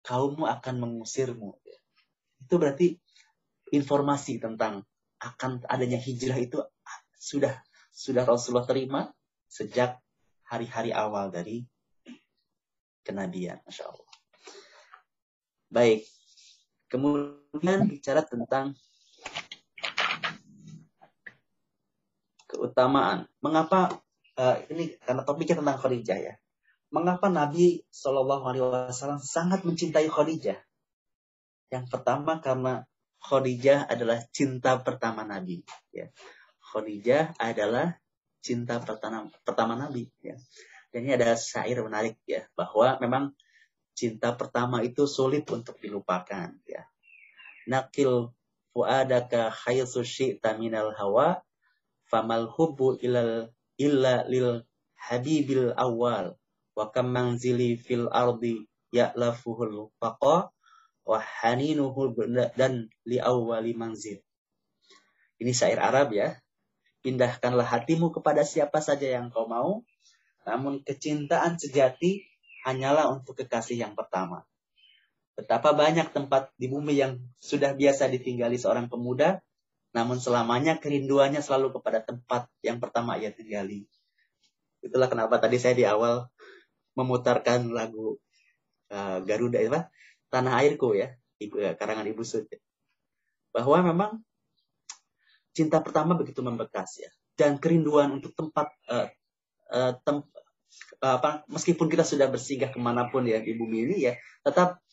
[0.05, 1.55] kaummu akan mengusirmu.
[2.45, 2.93] Itu berarti
[3.73, 4.85] informasi tentang
[5.17, 6.61] akan adanya hijrah itu
[7.17, 7.57] sudah
[7.89, 9.01] sudah Rasulullah terima
[9.49, 9.97] sejak
[10.45, 11.65] hari-hari awal dari
[13.01, 13.61] kenabian.
[13.65, 14.09] Masya Allah.
[15.73, 16.05] Baik.
[16.85, 18.77] Kemudian bicara tentang
[22.45, 23.25] keutamaan.
[23.41, 24.05] Mengapa
[24.37, 26.33] uh, ini karena topiknya tentang Khadijah ya.
[26.93, 30.55] Mengapa Nabi Shallallahu Alaihi Wasallam sangat mencintai Khadijah?
[31.69, 32.85] Yang pertama karena
[33.25, 35.65] Khadijah adalah cinta pertama Nabi.
[35.89, 36.13] Ya.
[36.61, 37.97] Khadijah adalah
[38.41, 40.05] cinta pertama, pertama Nabi.
[40.21, 40.37] Ya.
[40.93, 43.35] Dan ini ada syair menarik ya bahwa memang
[43.97, 46.87] cinta pertama itu sulit untuk dilupakan ya.
[47.65, 48.31] Nakil
[48.71, 51.41] fuadaka khaysu syi'ta minal hawa
[52.07, 54.63] famal hubbu ilal illa lil
[54.95, 56.39] habibil awal
[56.75, 60.54] wa kam manzili fil ardi ya'lafuhul faqa
[61.05, 62.17] wa haninuhul
[62.57, 64.19] dan li awwali manzil.
[65.37, 66.41] Ini syair Arab ya.
[67.05, 69.85] Pindahkanlah hatimu kepada siapa saja yang kau mau,
[70.49, 72.25] namun kecintaan sejati
[72.65, 74.41] hanyalah untuk kekasih yang pertama.
[75.37, 79.45] Betapa banyak tempat di bumi yang sudah biasa ditinggali seorang pemuda,
[79.93, 83.85] namun selamanya kerinduannya selalu kepada tempat yang pertama ia tinggali.
[84.81, 86.25] Itulah kenapa tadi saya di awal
[86.97, 88.17] memutarkan lagu
[88.89, 89.77] uh, Garuda itu
[90.29, 92.49] Tanah Airku ya, ibu, ya, karangan Ibu Sud.
[93.55, 94.11] Bahwa memang
[95.55, 97.09] cinta pertama begitu membekas ya,
[97.39, 99.07] dan kerinduan untuk tempat uh,
[99.71, 100.23] uh, tem,
[100.99, 104.13] apa meskipun kita sudah bersinggah ke mana pun ya di bumi ini ya
[104.43, 104.83] tetap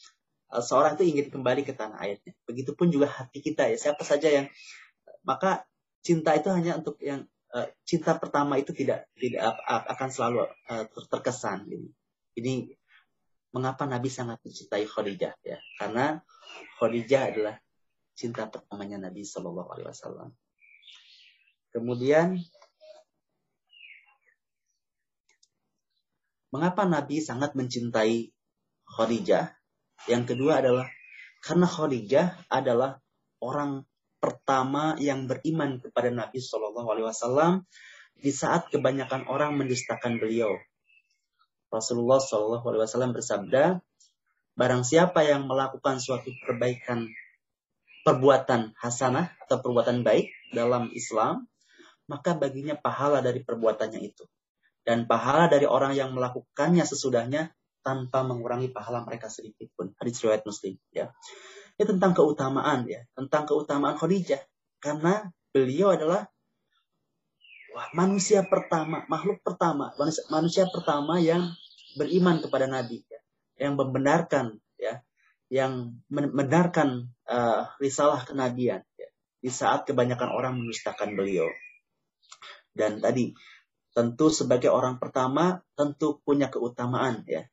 [0.54, 4.30] uh, seorang itu ingin kembali ke tanah airnya begitupun juga hati kita ya siapa saja
[4.30, 4.46] yang
[5.26, 5.66] maka
[6.02, 11.70] cinta itu hanya untuk yang uh, cinta pertama itu tidak tidak akan selalu uh, terkesan.
[12.34, 12.74] Ini
[13.52, 15.58] mengapa Nabi sangat mencintai Khadijah ya?
[15.78, 16.18] Karena
[16.80, 17.54] Khadijah adalah
[18.16, 20.28] cinta pertamanya Nabi Shallallahu Alaihi Wasallam.
[21.72, 22.36] Kemudian
[26.52, 28.28] mengapa Nabi sangat mencintai
[28.88, 29.56] Khadijah?
[30.10, 30.86] Yang kedua adalah
[31.40, 33.00] karena Khadijah adalah
[33.42, 33.86] orang
[34.22, 37.52] pertama yang beriman kepada Nabi Shallallahu Alaihi Wasallam
[38.14, 40.54] di saat kebanyakan orang mendustakan beliau.
[41.72, 43.80] Rasulullah Shallallahu Alaihi Wasallam bersabda,
[44.52, 47.08] barang siapa yang melakukan suatu perbaikan
[48.04, 51.48] perbuatan hasanah atau perbuatan baik dalam Islam,
[52.12, 54.28] maka baginya pahala dari perbuatannya itu.
[54.82, 59.94] Dan pahala dari orang yang melakukannya sesudahnya tanpa mengurangi pahala mereka sedikit pun.
[59.96, 61.08] Hadis riwayat Muslim, ya.
[61.78, 64.42] Ini tentang keutamaan ya, tentang keutamaan Khadijah.
[64.82, 66.26] Karena beliau adalah
[67.96, 69.94] manusia pertama, makhluk pertama,
[70.28, 71.48] manusia pertama yang
[71.98, 73.20] beriman kepada Nabi, ya,
[73.68, 75.00] yang membenarkan, ya,
[75.52, 79.08] yang membenarkan uh, risalah kenabian, ya,
[79.42, 81.48] di saat kebanyakan orang mendustakan beliau.
[82.72, 83.36] Dan tadi
[83.92, 87.44] tentu sebagai orang pertama tentu punya keutamaan ya.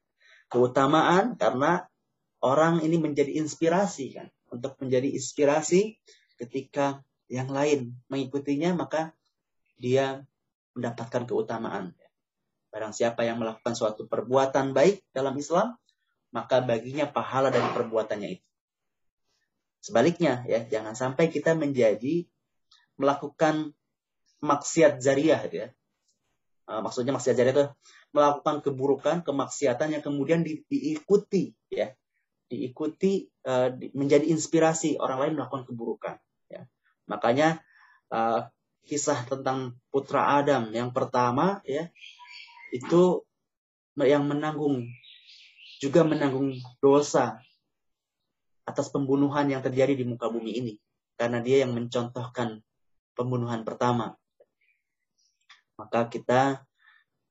[0.48, 1.86] Keutamaan karena
[2.40, 6.00] orang ini menjadi inspirasi kan untuk menjadi inspirasi
[6.40, 9.14] ketika yang lain mengikutinya maka
[9.78, 10.24] dia
[10.74, 11.94] mendapatkan keutamaan.
[12.70, 15.74] Barang siapa yang melakukan suatu perbuatan baik dalam Islam,
[16.30, 18.46] maka baginya pahala dari perbuatannya itu.
[19.80, 22.28] Sebaliknya ya, jangan sampai kita menjadi
[23.00, 23.74] melakukan
[24.44, 25.68] maksiat zariah ya.
[26.70, 27.66] Uh, maksudnya maksiat zariah itu
[28.14, 31.90] melakukan keburukan, kemaksiatan yang kemudian di, diikuti ya
[32.50, 36.16] diikuti uh, menjadi inspirasi orang lain melakukan keburukan.
[36.50, 36.66] Ya.
[37.06, 37.62] Makanya
[38.10, 38.50] uh,
[38.90, 41.94] kisah tentang putra Adam yang pertama ya
[42.72, 43.24] itu
[44.00, 44.88] yang menanggung
[45.80, 47.40] juga menanggung dosa
[48.68, 50.74] atas pembunuhan yang terjadi di muka bumi ini.
[51.20, 52.62] Karena dia yang mencontohkan
[53.18, 54.16] pembunuhan pertama.
[55.80, 56.64] Maka kita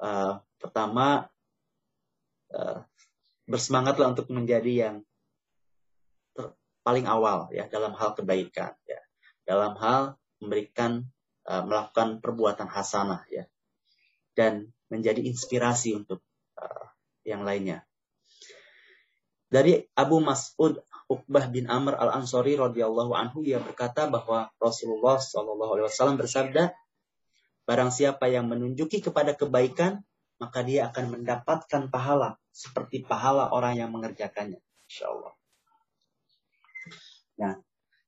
[0.01, 1.29] uh, pertama
[2.53, 2.85] uh,
[3.49, 4.97] bersemangatlah untuk menjadi yang
[6.85, 9.01] paling awal ya dalam hal kebaikan ya.
[9.45, 11.05] Dalam hal memberikan
[11.45, 13.45] uh, melakukan perbuatan hasanah ya.
[14.33, 16.25] Dan menjadi inspirasi untuk
[16.57, 16.87] uh,
[17.25, 17.85] yang lainnya.
[19.49, 25.73] Dari Abu Mas'ud Uqbah bin Amr al Ansori radhiyallahu anhu ia berkata bahwa Rasulullah Shallallahu
[25.81, 26.77] alaihi wasallam bersabda
[27.65, 30.05] barang siapa yang menunjuki kepada kebaikan
[30.37, 34.61] maka dia akan mendapatkan pahala seperti pahala orang yang mengerjakannya.
[34.89, 35.33] Insyaallah.
[37.41, 37.55] Nah,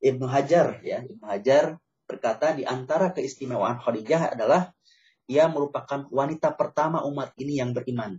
[0.04, 4.74] Ibnu Hajar ya, Ibnu Hajar berkata di antara keistimewaan Khadijah adalah
[5.30, 8.18] ia merupakan wanita pertama umat ini yang beriman.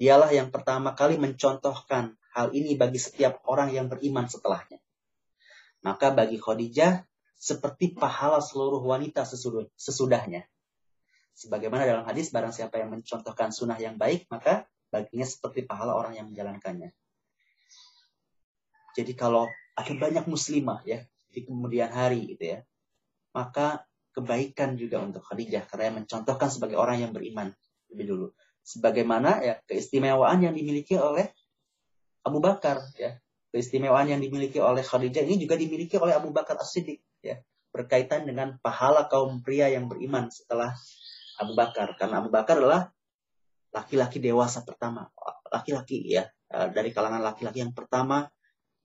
[0.00, 4.80] Dialah yang pertama kali mencontohkan hal ini bagi setiap orang yang beriman setelahnya.
[5.84, 7.04] Maka bagi Khadijah
[7.36, 9.28] seperti pahala seluruh wanita
[9.76, 10.48] sesudahnya.
[11.36, 16.16] Sebagaimana dalam hadis, barang siapa yang mencontohkan sunnah yang baik, maka baginya seperti pahala orang
[16.16, 16.96] yang menjalankannya.
[18.96, 22.58] Jadi kalau ada banyak muslimah ya di kemudian hari gitu ya.
[23.32, 27.50] Maka kebaikan juga untuk Khadijah karena mencontohkan sebagai orang yang beriman
[27.92, 28.26] lebih dulu.
[28.62, 31.32] Sebagaimana ya keistimewaan yang dimiliki oleh
[32.22, 33.18] Abu Bakar ya.
[33.52, 37.40] Keistimewaan yang dimiliki oleh Khadijah ini juga dimiliki oleh Abu Bakar As-Siddiq ya.
[37.72, 40.72] Berkaitan dengan pahala kaum pria yang beriman setelah
[41.40, 42.88] Abu Bakar karena Abu Bakar adalah
[43.72, 45.08] laki-laki dewasa pertama,
[45.48, 48.28] laki-laki ya dari kalangan laki-laki yang pertama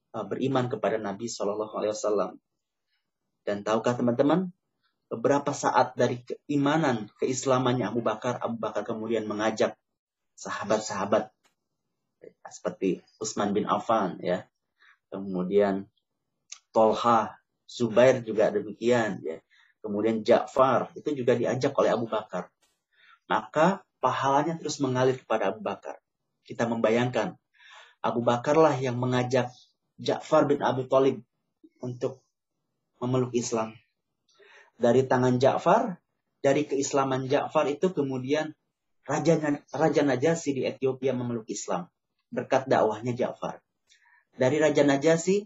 [0.08, 2.40] Uh, beriman kepada Nabi Shallallahu Alaihi Wasallam.
[3.44, 4.48] Dan tahukah teman-teman,
[5.08, 9.74] beberapa saat dari keimanan keislamannya Abu Bakar, Abu Bakar kemudian mengajak
[10.36, 11.32] sahabat-sahabat
[12.48, 14.44] seperti Utsman bin Affan ya,
[15.08, 15.88] kemudian
[16.70, 19.40] Tolha, Zubair juga demikian ya,
[19.80, 22.52] kemudian Ja'far itu juga diajak oleh Abu Bakar.
[23.28, 26.00] Maka pahalanya terus mengalir kepada Abu Bakar.
[26.44, 27.36] Kita membayangkan
[28.00, 29.52] Abu Bakarlah yang mengajak
[30.00, 31.20] Ja'far bin Abi Thalib
[31.82, 32.22] untuk
[33.02, 33.74] memeluk Islam.
[34.78, 35.98] Dari tangan Ja'far,
[36.38, 38.54] dari keislaman Ja'far itu kemudian
[39.02, 39.34] Raja,
[39.74, 41.90] Raja Najasi di Ethiopia memeluk Islam.
[42.30, 43.58] Berkat dakwahnya Ja'far.
[44.38, 45.42] Dari Raja Najasi,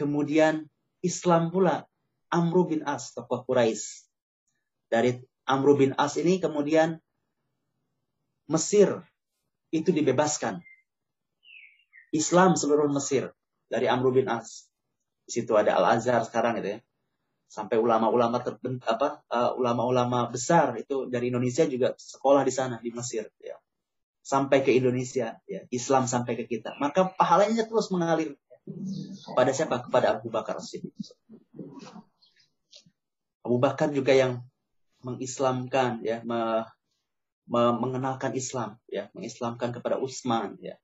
[0.00, 0.64] kemudian
[1.04, 1.84] Islam pula
[2.32, 4.08] Amru bin As, tokoh Quraisy.
[4.88, 6.96] Dari Amru bin As ini kemudian
[8.48, 9.04] Mesir
[9.72, 10.60] itu dibebaskan.
[12.12, 13.32] Islam seluruh Mesir
[13.72, 14.68] dari Amr bin As.
[15.24, 16.78] Di situ ada Al-Azhar sekarang gitu ya.
[17.52, 22.88] Sampai ulama-ulama terbentuk apa uh, ulama-ulama besar itu dari Indonesia juga sekolah di sana di
[22.88, 23.60] Mesir ya.
[24.24, 26.80] Sampai ke Indonesia ya Islam sampai ke kita.
[26.80, 28.40] Maka pahalanya terus mengalir
[29.28, 29.84] kepada siapa?
[29.84, 30.96] Kepada Abu Bakar Siddiq.
[33.44, 34.40] Abu Bakar juga yang
[35.04, 36.64] mengislamkan ya me,
[37.50, 40.80] me, mengenalkan Islam ya mengislamkan kepada Utsman ya.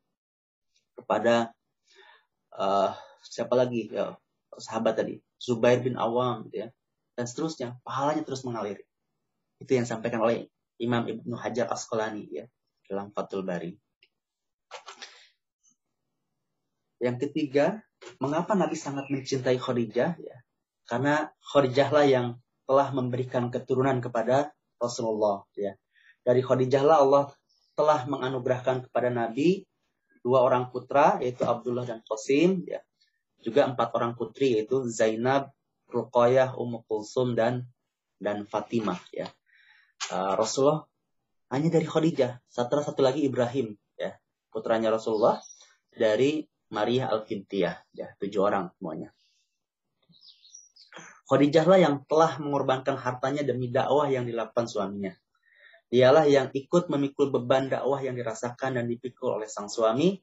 [1.00, 1.56] Kepada
[2.52, 2.92] uh,
[3.24, 3.88] siapa lagi?
[3.88, 4.20] Ya
[4.58, 6.68] sahabat tadi Zubair bin Awam gitu ya,
[7.14, 8.82] dan seterusnya, pahalanya terus mengalir.
[9.58, 10.46] Itu yang disampaikan oleh
[10.78, 12.46] Imam Ibnu Hajar Asqalani ya
[12.86, 13.74] dalam Fathul Bari.
[16.98, 17.82] Yang ketiga,
[18.18, 20.18] mengapa Nabi sangat mencintai Khadijah?
[20.18, 20.36] Ya,
[20.86, 22.26] karena Khadijah lah yang
[22.66, 25.46] telah memberikan keturunan kepada Rasulullah.
[25.54, 25.74] Ya.
[26.22, 27.24] Dari Khadijah lah Allah
[27.78, 29.62] telah menganugerahkan kepada Nabi
[30.22, 32.82] dua orang putra yaitu Abdullah dan Qasim ya
[33.42, 35.54] juga empat orang putri yaitu Zainab,
[35.88, 37.66] Ruqayyah, Ummu Kulsum dan
[38.18, 39.30] dan Fatimah ya.
[40.10, 40.86] Uh, Rasulullah
[41.48, 44.14] hanya dari Khadijah, satu satu lagi Ibrahim ya,
[44.52, 45.40] putranya Rasulullah
[45.88, 49.10] dari Maria Al-Qibtiyah ya, tujuh orang semuanya.
[51.28, 55.12] Khadijah lah yang telah mengorbankan hartanya demi dakwah yang dilakukan suaminya.
[55.88, 60.20] Dialah yang ikut memikul beban dakwah yang dirasakan dan dipikul oleh sang suami.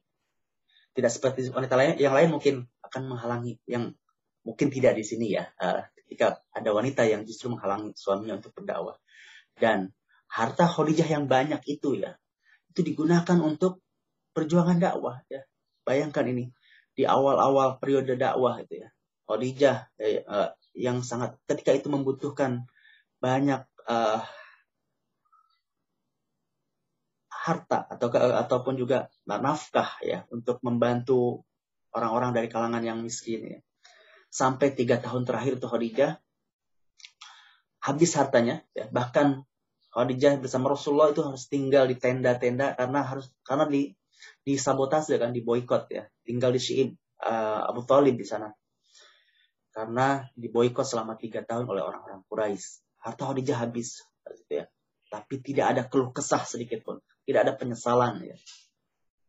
[0.96, 3.92] Tidak seperti wanita lain, yang lain mungkin akan menghalangi yang
[4.48, 5.52] mungkin tidak di sini ya.
[5.60, 8.96] Uh, ketika ada wanita yang justru menghalangi suaminya untuk berdakwah.
[9.56, 9.92] Dan
[10.32, 12.16] harta Khadijah yang banyak itu ya
[12.76, 13.80] itu digunakan untuk
[14.36, 15.44] perjuangan dakwah ya.
[15.88, 16.52] Bayangkan ini
[16.96, 18.90] di awal-awal periode dakwah itu ya
[19.28, 22.68] Khadijah eh, uh, yang sangat ketika itu membutuhkan
[23.24, 24.22] banyak uh,
[27.46, 31.46] harta atau ataupun juga nafkah ya untuk membantu
[31.94, 33.60] orang-orang dari kalangan yang miskin ya.
[34.34, 36.18] Sampai tiga tahun terakhir itu Khadijah
[37.86, 38.90] habis hartanya ya.
[38.90, 39.46] Bahkan
[39.94, 43.94] Khadijah bersama Rasulullah itu harus tinggal di tenda-tenda karena harus karena di
[44.42, 46.10] di sabotase kan di boykot ya.
[46.26, 46.90] Tinggal di Syi'ib
[47.22, 48.50] uh, Abu Thalib di sana.
[49.70, 52.82] Karena di boykot selama tiga tahun oleh orang-orang Quraisy.
[53.06, 54.02] Harta Khadijah habis
[54.34, 54.66] gitu ya.
[55.16, 57.00] Tapi tidak ada keluh kesah sedikit pun.
[57.24, 58.36] Tidak ada penyesalan ya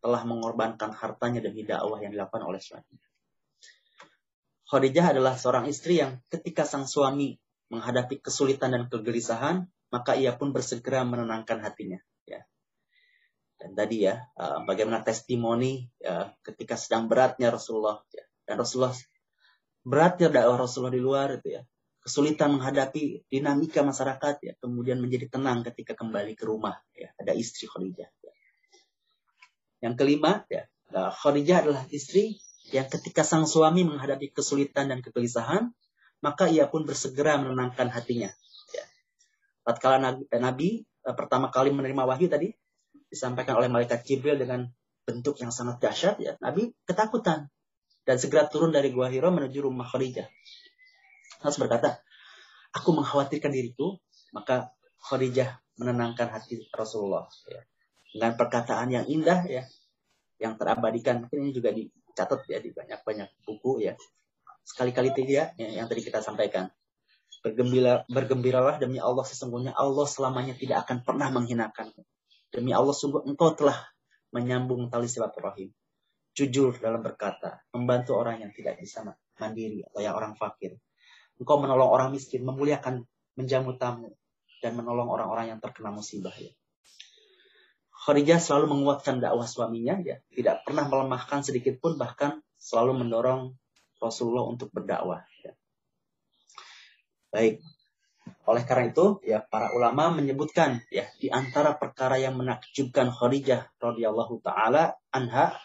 [0.07, 3.03] telah mengorbankan hartanya demi dakwah yang dilakukan oleh suaminya.
[4.71, 7.35] Khadijah adalah seorang istri yang ketika sang suami
[7.75, 11.99] menghadapi kesulitan dan kegelisahan, maka ia pun bersegera menenangkan hatinya.
[12.23, 12.47] Ya.
[13.59, 18.23] Dan tadi ya, uh, bagaimana testimoni ya, ketika sedang beratnya Rasulullah ya.
[18.47, 18.95] dan Rasulullah
[19.83, 21.63] beratnya dakwah Rasulullah di luar itu ya,
[22.07, 27.67] kesulitan menghadapi dinamika masyarakat ya, kemudian menjadi tenang ketika kembali ke rumah ya, ada istri
[27.67, 28.07] Khadijah.
[29.83, 32.39] Yang kelima, ya, nah, Khadijah adalah istri
[32.71, 35.75] yang ketika sang suami menghadapi kesulitan dan kegelisahan,
[36.23, 38.31] maka ia pun bersegera menenangkan hatinya.
[38.71, 38.85] Ya.
[39.67, 39.99] Tatkala
[40.31, 42.55] Nabi, eh, eh, pertama kali menerima wahyu tadi
[43.11, 44.71] disampaikan oleh malaikat Jibril dengan
[45.03, 47.51] bentuk yang sangat dahsyat, ya, Nabi ketakutan
[48.07, 50.31] dan segera turun dari gua Hiro menuju rumah Khadijah.
[51.41, 52.01] Harus berkata,
[52.77, 53.97] aku mengkhawatirkan diriku,
[54.37, 54.73] maka
[55.07, 57.29] Khadijah menenangkan hati Rasulullah.
[57.49, 57.63] Ya.
[58.13, 59.63] Dengan perkataan yang indah ya
[60.41, 61.25] yang terabadikan.
[61.25, 63.95] Mungkin ini juga dicatat ya di banyak-banyak buku ya.
[64.67, 66.69] Sekali-kali tidak ya, yang tadi kita sampaikan.
[67.45, 71.95] Bergembira bergembiralah demi Allah sesungguhnya Allah selamanya tidak akan pernah menghinakan.
[72.51, 73.77] Demi Allah sungguh engkau telah
[74.35, 75.71] menyambung tali silaturahim.
[76.37, 79.07] Jujur dalam berkata membantu orang yang tidak bisa
[79.39, 80.77] mandiri atau yang orang fakir
[81.37, 83.05] engkau menolong orang miskin memuliakan
[83.37, 84.13] menjamu tamu
[84.65, 86.53] dan menolong orang-orang yang terkena musibah ya
[88.07, 93.59] Khadijah selalu menguatkan dakwah suaminya, ya, tidak pernah melemahkan sedikit pun, bahkan selalu mendorong
[93.99, 95.27] Rasulullah untuk berdakwah.
[95.43, 95.59] Ya.
[97.35, 97.67] Baik,
[98.47, 104.39] oleh karena itu, ya para ulama menyebutkan ya di antara perkara yang menakjubkan Khadijah radhiyallahu
[104.39, 105.59] taala anha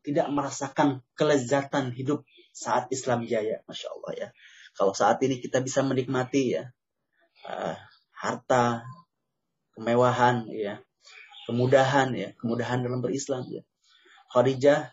[0.00, 2.24] tidak merasakan kelezatan hidup
[2.56, 4.28] saat Islam jaya, masya Allah ya.
[4.78, 6.70] Kalau saat ini kita bisa menikmati ya
[7.50, 7.74] uh,
[8.14, 8.86] harta,
[9.74, 10.78] kemewahan, ya
[11.48, 13.64] kemudahan ya, kemudahan dalam berislam ya.
[14.28, 14.92] Khadijah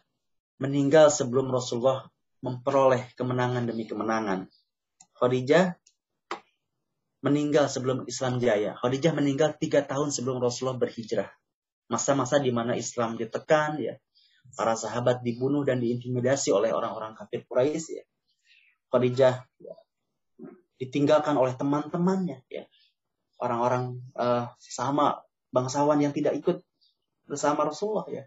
[0.64, 2.08] meninggal sebelum Rasulullah
[2.40, 4.48] memperoleh kemenangan demi kemenangan.
[5.20, 5.76] Khadijah
[7.20, 8.80] meninggal sebelum Islam jaya.
[8.80, 11.28] Khadijah meninggal tiga tahun sebelum Rasulullah berhijrah.
[11.92, 14.00] Masa-masa di mana Islam ditekan, ya,
[14.56, 18.00] para sahabat dibunuh dan diintimidasi oleh orang-orang kafir Quraisy.
[18.00, 18.06] Ya.
[18.90, 19.76] Khadijah ya,
[20.80, 22.64] ditinggalkan oleh teman-temannya, ya,
[23.40, 26.60] orang-orang uh, sama bangsawan yang tidak ikut
[27.26, 28.24] bersama Rasulullah ya.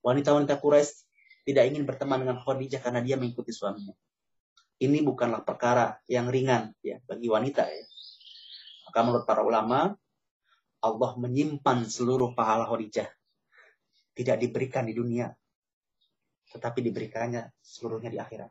[0.00, 1.04] Wanita-wanita Quraisy
[1.44, 3.92] tidak ingin berteman dengan Khadijah karena dia mengikuti suaminya.
[4.80, 7.84] ini bukanlah perkara yang ringan ya bagi wanita ya.
[8.88, 9.92] Maka menurut para ulama,
[10.80, 13.06] Allah menyimpan seluruh pahala Khadijah.
[14.16, 15.28] Tidak diberikan di dunia,
[16.50, 18.50] tetapi diberikannya seluruhnya di akhirat.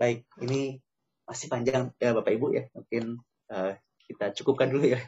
[0.00, 0.80] Baik, ini
[1.28, 2.64] masih panjang ya Bapak Ibu ya.
[2.72, 3.20] Mungkin
[3.52, 3.76] uh,
[4.08, 5.00] kita cukupkan dulu ya.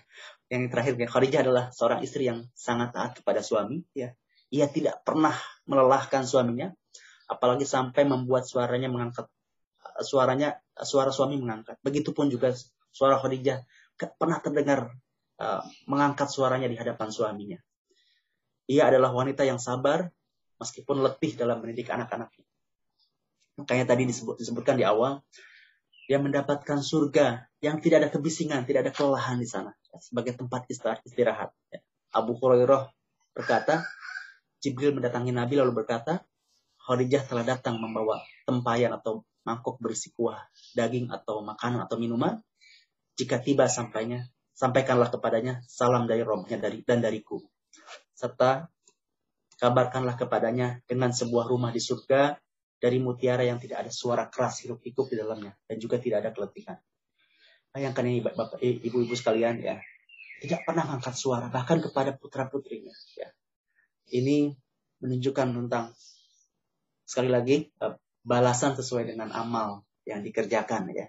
[0.53, 4.12] Yang terakhir ya, Khadijah adalah seorang istri yang sangat taat kepada suami ya.
[4.53, 5.32] Ia tidak pernah
[5.64, 6.68] melelahkan suaminya
[7.24, 9.32] apalagi sampai membuat suaranya mengangkat
[10.05, 11.80] suaranya suara suami mengangkat.
[11.80, 12.53] Begitupun juga
[12.93, 13.64] suara Khadijah
[14.20, 14.93] pernah terdengar
[15.40, 17.57] uh, mengangkat suaranya di hadapan suaminya.
[18.68, 20.05] Ia adalah wanita yang sabar
[20.61, 22.51] meskipun letih dalam mendidik anak-anaknya.
[23.61, 25.20] Makanya tadi disebut, disebutkan di awal,
[26.09, 30.66] dia mendapatkan surga yang tidak ada kebisingan, tidak ada kelelahan di sana sebagai tempat
[31.05, 31.55] istirahat.
[32.12, 32.90] Abu Hurairah
[33.32, 33.86] berkata,
[34.62, 36.22] Jibril mendatangi Nabi lalu berkata,
[36.82, 40.38] Khadijah telah datang membawa tempayan atau mangkok berisi kuah,
[40.74, 42.42] daging atau makanan atau minuman.
[43.14, 47.38] Jika tiba sampainya, sampaikanlah kepadanya salam dari rombnya dari dan dariku.
[48.14, 48.66] Serta
[49.62, 52.34] kabarkanlah kepadanya dengan sebuah rumah di surga
[52.83, 56.30] dari mutiara yang tidak ada suara keras hiruk pikuk di dalamnya dan juga tidak ada
[56.35, 56.83] keletihan.
[57.70, 59.78] Bayangkan ini bapak ibu-ibu sekalian ya,
[60.43, 62.91] tidak pernah mengangkat suara bahkan kepada putra putrinya.
[63.14, 63.30] Ya.
[64.11, 64.51] Ini
[64.99, 65.95] menunjukkan tentang
[67.07, 67.95] sekali lagi eh,
[68.26, 71.07] balasan sesuai dengan amal yang dikerjakan ya.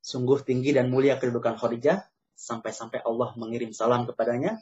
[0.00, 2.00] Sungguh tinggi dan mulia kedudukan Khadijah
[2.32, 4.56] sampai-sampai Allah mengirim salam kepadanya.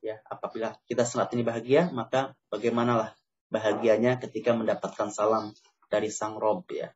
[0.00, 3.19] Ya, apabila kita saat ini bahagia, maka bagaimanalah
[3.50, 5.52] bahagianya ketika mendapatkan salam
[5.90, 6.94] dari sang Rob ya.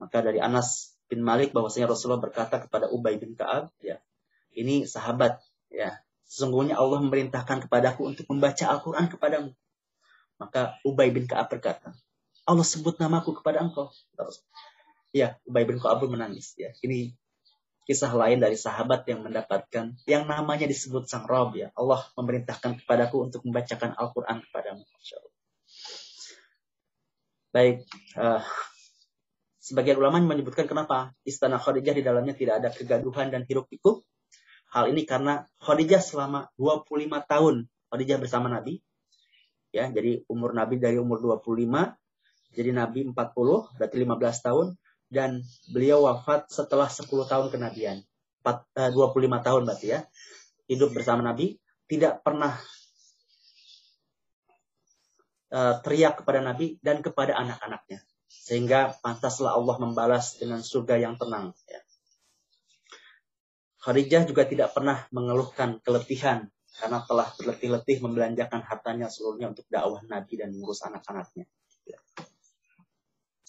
[0.00, 4.00] Maka dari Anas bin Malik bahwasanya Rasulullah berkata kepada Ubay bin Ka'ab ya,
[4.56, 5.38] ini sahabat
[5.70, 6.00] ya.
[6.26, 9.54] Sesungguhnya Allah memerintahkan kepadaku untuk membaca Al-Qur'an kepadamu.
[10.42, 11.94] Maka Ubay bin Ka'ab berkata,
[12.42, 13.94] Allah sebut namaku kepada engkau.
[15.14, 16.58] Ya, Ubay bin Ka'ab menangis.
[16.58, 17.14] Ya, ini
[17.86, 21.70] kisah lain dari sahabat yang mendapatkan yang namanya disebut sang Rob ya.
[21.78, 24.82] Allah memerintahkan kepadaku untuk membacakan Al-Quran kepadamu.
[27.54, 27.86] Baik,
[28.18, 28.42] uh,
[29.62, 34.04] sebagian ulama menyebutkan kenapa istana Khadijah di dalamnya tidak ada kegaduhan dan hiruk pikuk.
[34.74, 38.82] Hal ini karena Khadijah selama 25 tahun Khadijah bersama Nabi
[39.76, 41.68] ya jadi umur Nabi dari umur 25
[42.56, 44.66] jadi Nabi 40 berarti 15 tahun
[45.06, 48.02] dan beliau wafat setelah 10 tahun kenabian
[48.42, 50.00] 4, 25 eh, tahun berarti ya
[50.66, 52.58] hidup bersama Nabi tidak pernah
[55.54, 61.54] uh, teriak kepada Nabi dan kepada anak-anaknya sehingga pantaslah Allah membalas dengan surga yang tenang
[61.70, 61.80] ya.
[63.86, 66.50] Khadijah juga tidak pernah mengeluhkan keletihan
[66.82, 71.46] karena telah berletih-letih membelanjakan hartanya seluruhnya untuk dakwah Nabi dan mengurus anak-anaknya.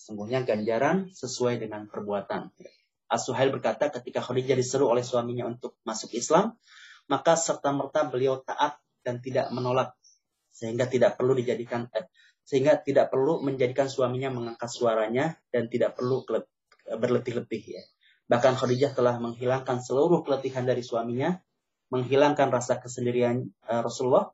[0.07, 2.55] Sungguhnya ganjaran sesuai dengan perbuatan.
[3.11, 6.55] As-Suhail berkata ketika Khadijah diseru oleh suaminya untuk masuk Islam,
[7.11, 9.99] maka serta-merta beliau taat dan tidak menolak
[10.55, 12.07] sehingga tidak perlu dijadikan eh,
[12.47, 16.23] sehingga tidak perlu menjadikan suaminya mengangkat suaranya dan tidak perlu
[16.87, 17.83] berletih-letih ya.
[18.31, 21.35] Bahkan Khadijah telah menghilangkan seluruh keletihan dari suaminya
[21.91, 24.31] menghilangkan rasa kesendirian uh, Rasulullah,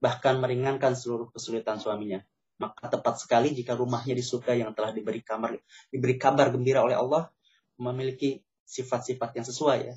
[0.00, 2.20] bahkan meringankan seluruh kesulitan suaminya.
[2.56, 5.60] Maka tepat sekali jika rumahnya di surga yang telah diberi kamar
[5.92, 7.28] diberi kabar gembira oleh Allah
[7.76, 9.94] memiliki sifat-sifat yang sesuai ya.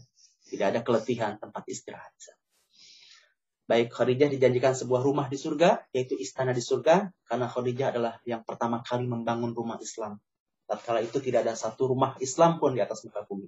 [0.49, 2.12] Tidak ada keletihan tempat istirahat.
[3.70, 8.41] Baik Khadijah dijanjikan sebuah rumah di surga, yaitu istana di surga, karena Khadijah adalah yang
[8.41, 10.18] pertama kali membangun rumah Islam.
[10.66, 13.45] Tatkala itu tidak ada satu rumah Islam pun di atas muka bumi.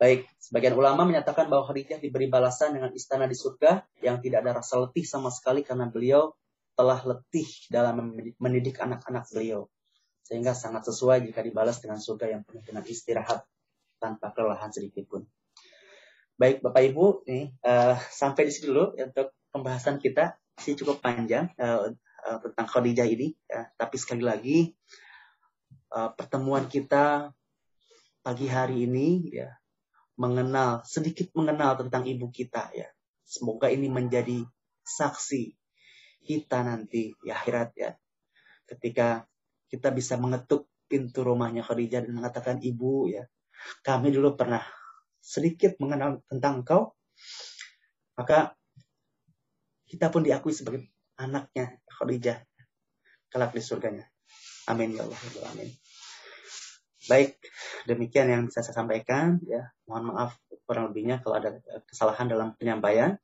[0.00, 4.64] Baik, sebagian ulama menyatakan bahwa Khadijah diberi balasan dengan istana di surga yang tidak ada
[4.64, 6.32] rasa letih sama sekali karena beliau
[6.80, 9.68] telah letih dalam mendidik anak-anak beliau.
[10.24, 13.44] Sehingga sangat sesuai jika dibalas dengan surga yang penuh dengan istirahat
[14.00, 15.28] tanpa kelelahan sedikit pun.
[16.40, 21.52] Baik, Bapak Ibu, nih uh, sampai di sini dulu untuk pembahasan kita sih cukup panjang
[21.60, 23.36] uh, uh, tentang Khadijah ini.
[23.44, 23.68] Ya.
[23.76, 24.72] Tapi sekali lagi
[25.92, 27.36] uh, pertemuan kita
[28.24, 29.52] pagi hari ini ya
[30.16, 32.88] mengenal, sedikit mengenal tentang ibu kita ya.
[33.28, 34.40] Semoga ini menjadi
[34.80, 35.59] saksi
[36.20, 37.90] kita nanti di akhirat ya.
[38.68, 39.24] Ketika
[39.70, 43.26] kita bisa mengetuk pintu rumahnya Khadijah dan mengatakan ibu ya.
[43.86, 44.64] Kami dulu pernah
[45.20, 46.82] sedikit mengenal tentang engkau.
[48.18, 48.56] Maka
[49.86, 52.38] kita pun diakui sebagai anaknya Khadijah
[53.30, 54.06] kelak di surganya.
[54.66, 55.20] Amin ya Allah.
[55.38, 55.70] Ya amin.
[57.08, 57.40] Baik,
[57.88, 59.40] demikian yang bisa saya sampaikan.
[59.48, 60.36] Ya, mohon maaf
[60.70, 61.58] kurang lebihnya kalau ada
[61.90, 63.18] kesalahan dalam penyampaian.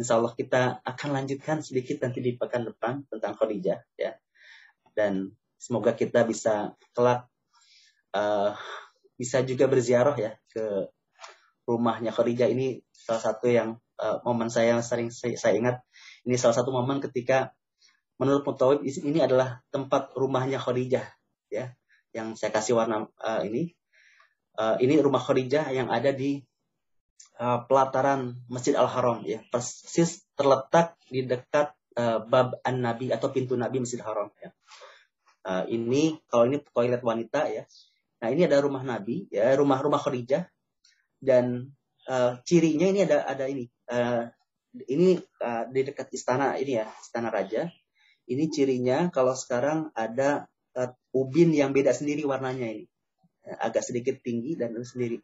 [0.00, 3.84] Insya Allah kita akan lanjutkan sedikit nanti di pekan depan tentang Khadijah.
[4.00, 4.16] Ya,
[4.96, 7.28] dan semoga kita bisa kelak
[8.16, 8.56] uh,
[9.20, 10.88] bisa juga berziarah ya ke
[11.68, 15.76] rumahnya Khadijah ini salah satu yang uh, momen saya sering saya, saya ingat
[16.24, 17.52] ini salah satu momen ketika
[18.16, 21.04] menurut Mutawib ini adalah tempat rumahnya Khadijah
[21.52, 21.76] ya
[22.16, 23.76] yang saya kasih warna uh, ini
[24.56, 26.40] uh, ini rumah Khadijah yang ada di
[27.40, 33.32] uh, pelataran Masjid Al Haram ya persis terletak di dekat uh, bab An Nabi atau
[33.32, 34.50] pintu Nabi Masjid Haram ya.
[35.46, 37.64] Uh, ini kalau ini toilet wanita ya.
[38.18, 40.48] Nah ini ada rumah Nabi ya rumah rumah Khadijah
[41.22, 41.70] dan
[42.10, 44.26] uh, cirinya ini ada ada ini uh,
[44.90, 47.70] ini uh, di dekat istana ini ya istana raja.
[48.26, 52.86] Ini cirinya kalau sekarang ada uh, ubin yang beda sendiri warnanya ini
[53.46, 55.22] agak sedikit tinggi dan sendiri.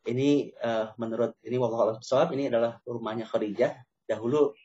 [0.00, 2.00] Ini uh, menurut ini wallahu
[2.32, 3.76] ini adalah rumahnya Khadijah.
[4.08, 4.56] Dahulu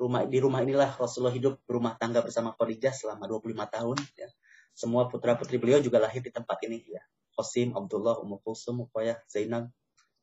[0.00, 4.28] rumah di rumah inilah Rasulullah hidup berumah tangga bersama Khadijah selama 25 tahun ya.
[4.72, 7.02] Semua putra-putri beliau juga lahir di tempat ini ya.
[7.34, 9.70] Qasim, Abdullah, Ummu Kulsum, Uqayyah, Zainab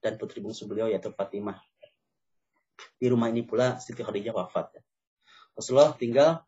[0.04, 1.62] dan putri bungsu beliau yaitu Fatimah.
[2.96, 4.80] Di rumah ini pula Siti Khadijah wafat.
[4.80, 4.82] Ya.
[5.56, 6.44] Rasulullah tinggal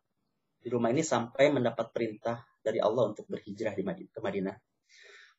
[0.60, 4.54] di rumah ini sampai mendapat perintah dari Allah untuk berhijrah di Madinah.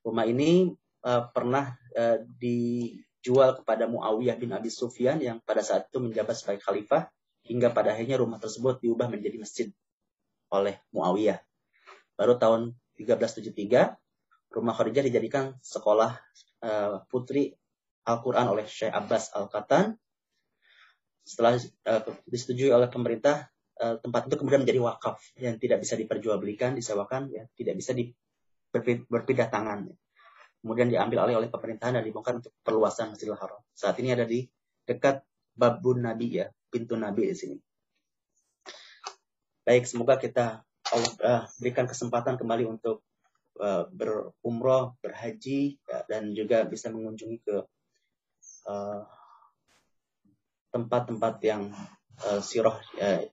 [0.02, 0.74] Rumah ini
[1.06, 6.64] uh, pernah uh, dijual kepada Muawiyah bin Abi Sufyan yang pada saat itu menjabat sebagai
[6.64, 7.12] khalifah
[7.46, 9.68] hingga pada akhirnya rumah tersebut diubah menjadi masjid
[10.50, 11.40] oleh Muawiyah.
[12.20, 13.96] Baru tahun 1373
[14.50, 16.18] rumah Khadijah dijadikan sekolah
[16.66, 17.54] uh, putri
[18.10, 19.94] Al-Quran oleh Syekh Abbas Al-Qatan.
[21.22, 26.74] Setelah uh, disetujui oleh pemerintah, uh, tempat itu kemudian menjadi wakaf yang tidak bisa diperjualbelikan,
[26.74, 28.10] disewakan, ya tidak bisa di,
[28.74, 29.94] berpindah tangan.
[30.60, 33.60] Kemudian diambil alih oleh pemerintahan dan dibongkar untuk perluasan Masjidil Haram.
[33.72, 34.44] Saat ini ada di
[34.84, 35.24] dekat
[35.56, 37.58] Babun Nabi ya, pintu Nabi di sini.
[39.64, 43.06] Baik, semoga kita Allah uh, berikan kesempatan kembali untuk
[43.62, 47.56] uh, berumroh, berhaji, ya, dan juga bisa mengunjungi ke
[48.70, 49.04] Eh,
[50.70, 51.64] tempat-tempat uh, yang
[52.22, 53.26] uh, sirah uh,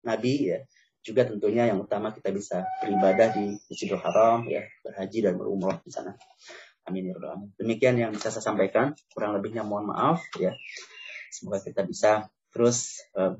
[0.00, 0.64] Nabi ya
[1.04, 5.92] juga tentunya yang utama kita bisa beribadah di Masjidil Haram ya berhaji dan berumrah di
[5.92, 6.16] sana
[6.88, 10.56] amin ya rabbal demikian yang bisa saya sampaikan kurang lebihnya mohon maaf ya
[11.28, 13.36] semoga kita bisa terus uh,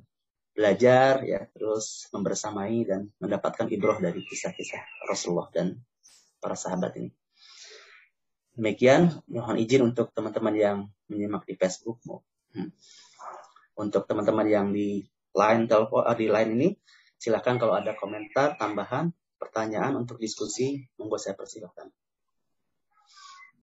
[0.53, 5.81] belajar ya terus membersamai dan mendapatkan ibroh dari kisah-kisah Rasulullah dan
[6.39, 7.11] para sahabat ini
[8.59, 12.03] Demikian, mohon izin untuk teman-teman yang menyimak di Facebook.
[12.51, 12.75] Hmm.
[13.79, 16.69] Untuk teman-teman yang di line telepon eh, di line ini,
[17.15, 21.87] silakan kalau ada komentar, tambahan, pertanyaan untuk diskusi, monggo saya persilahkan.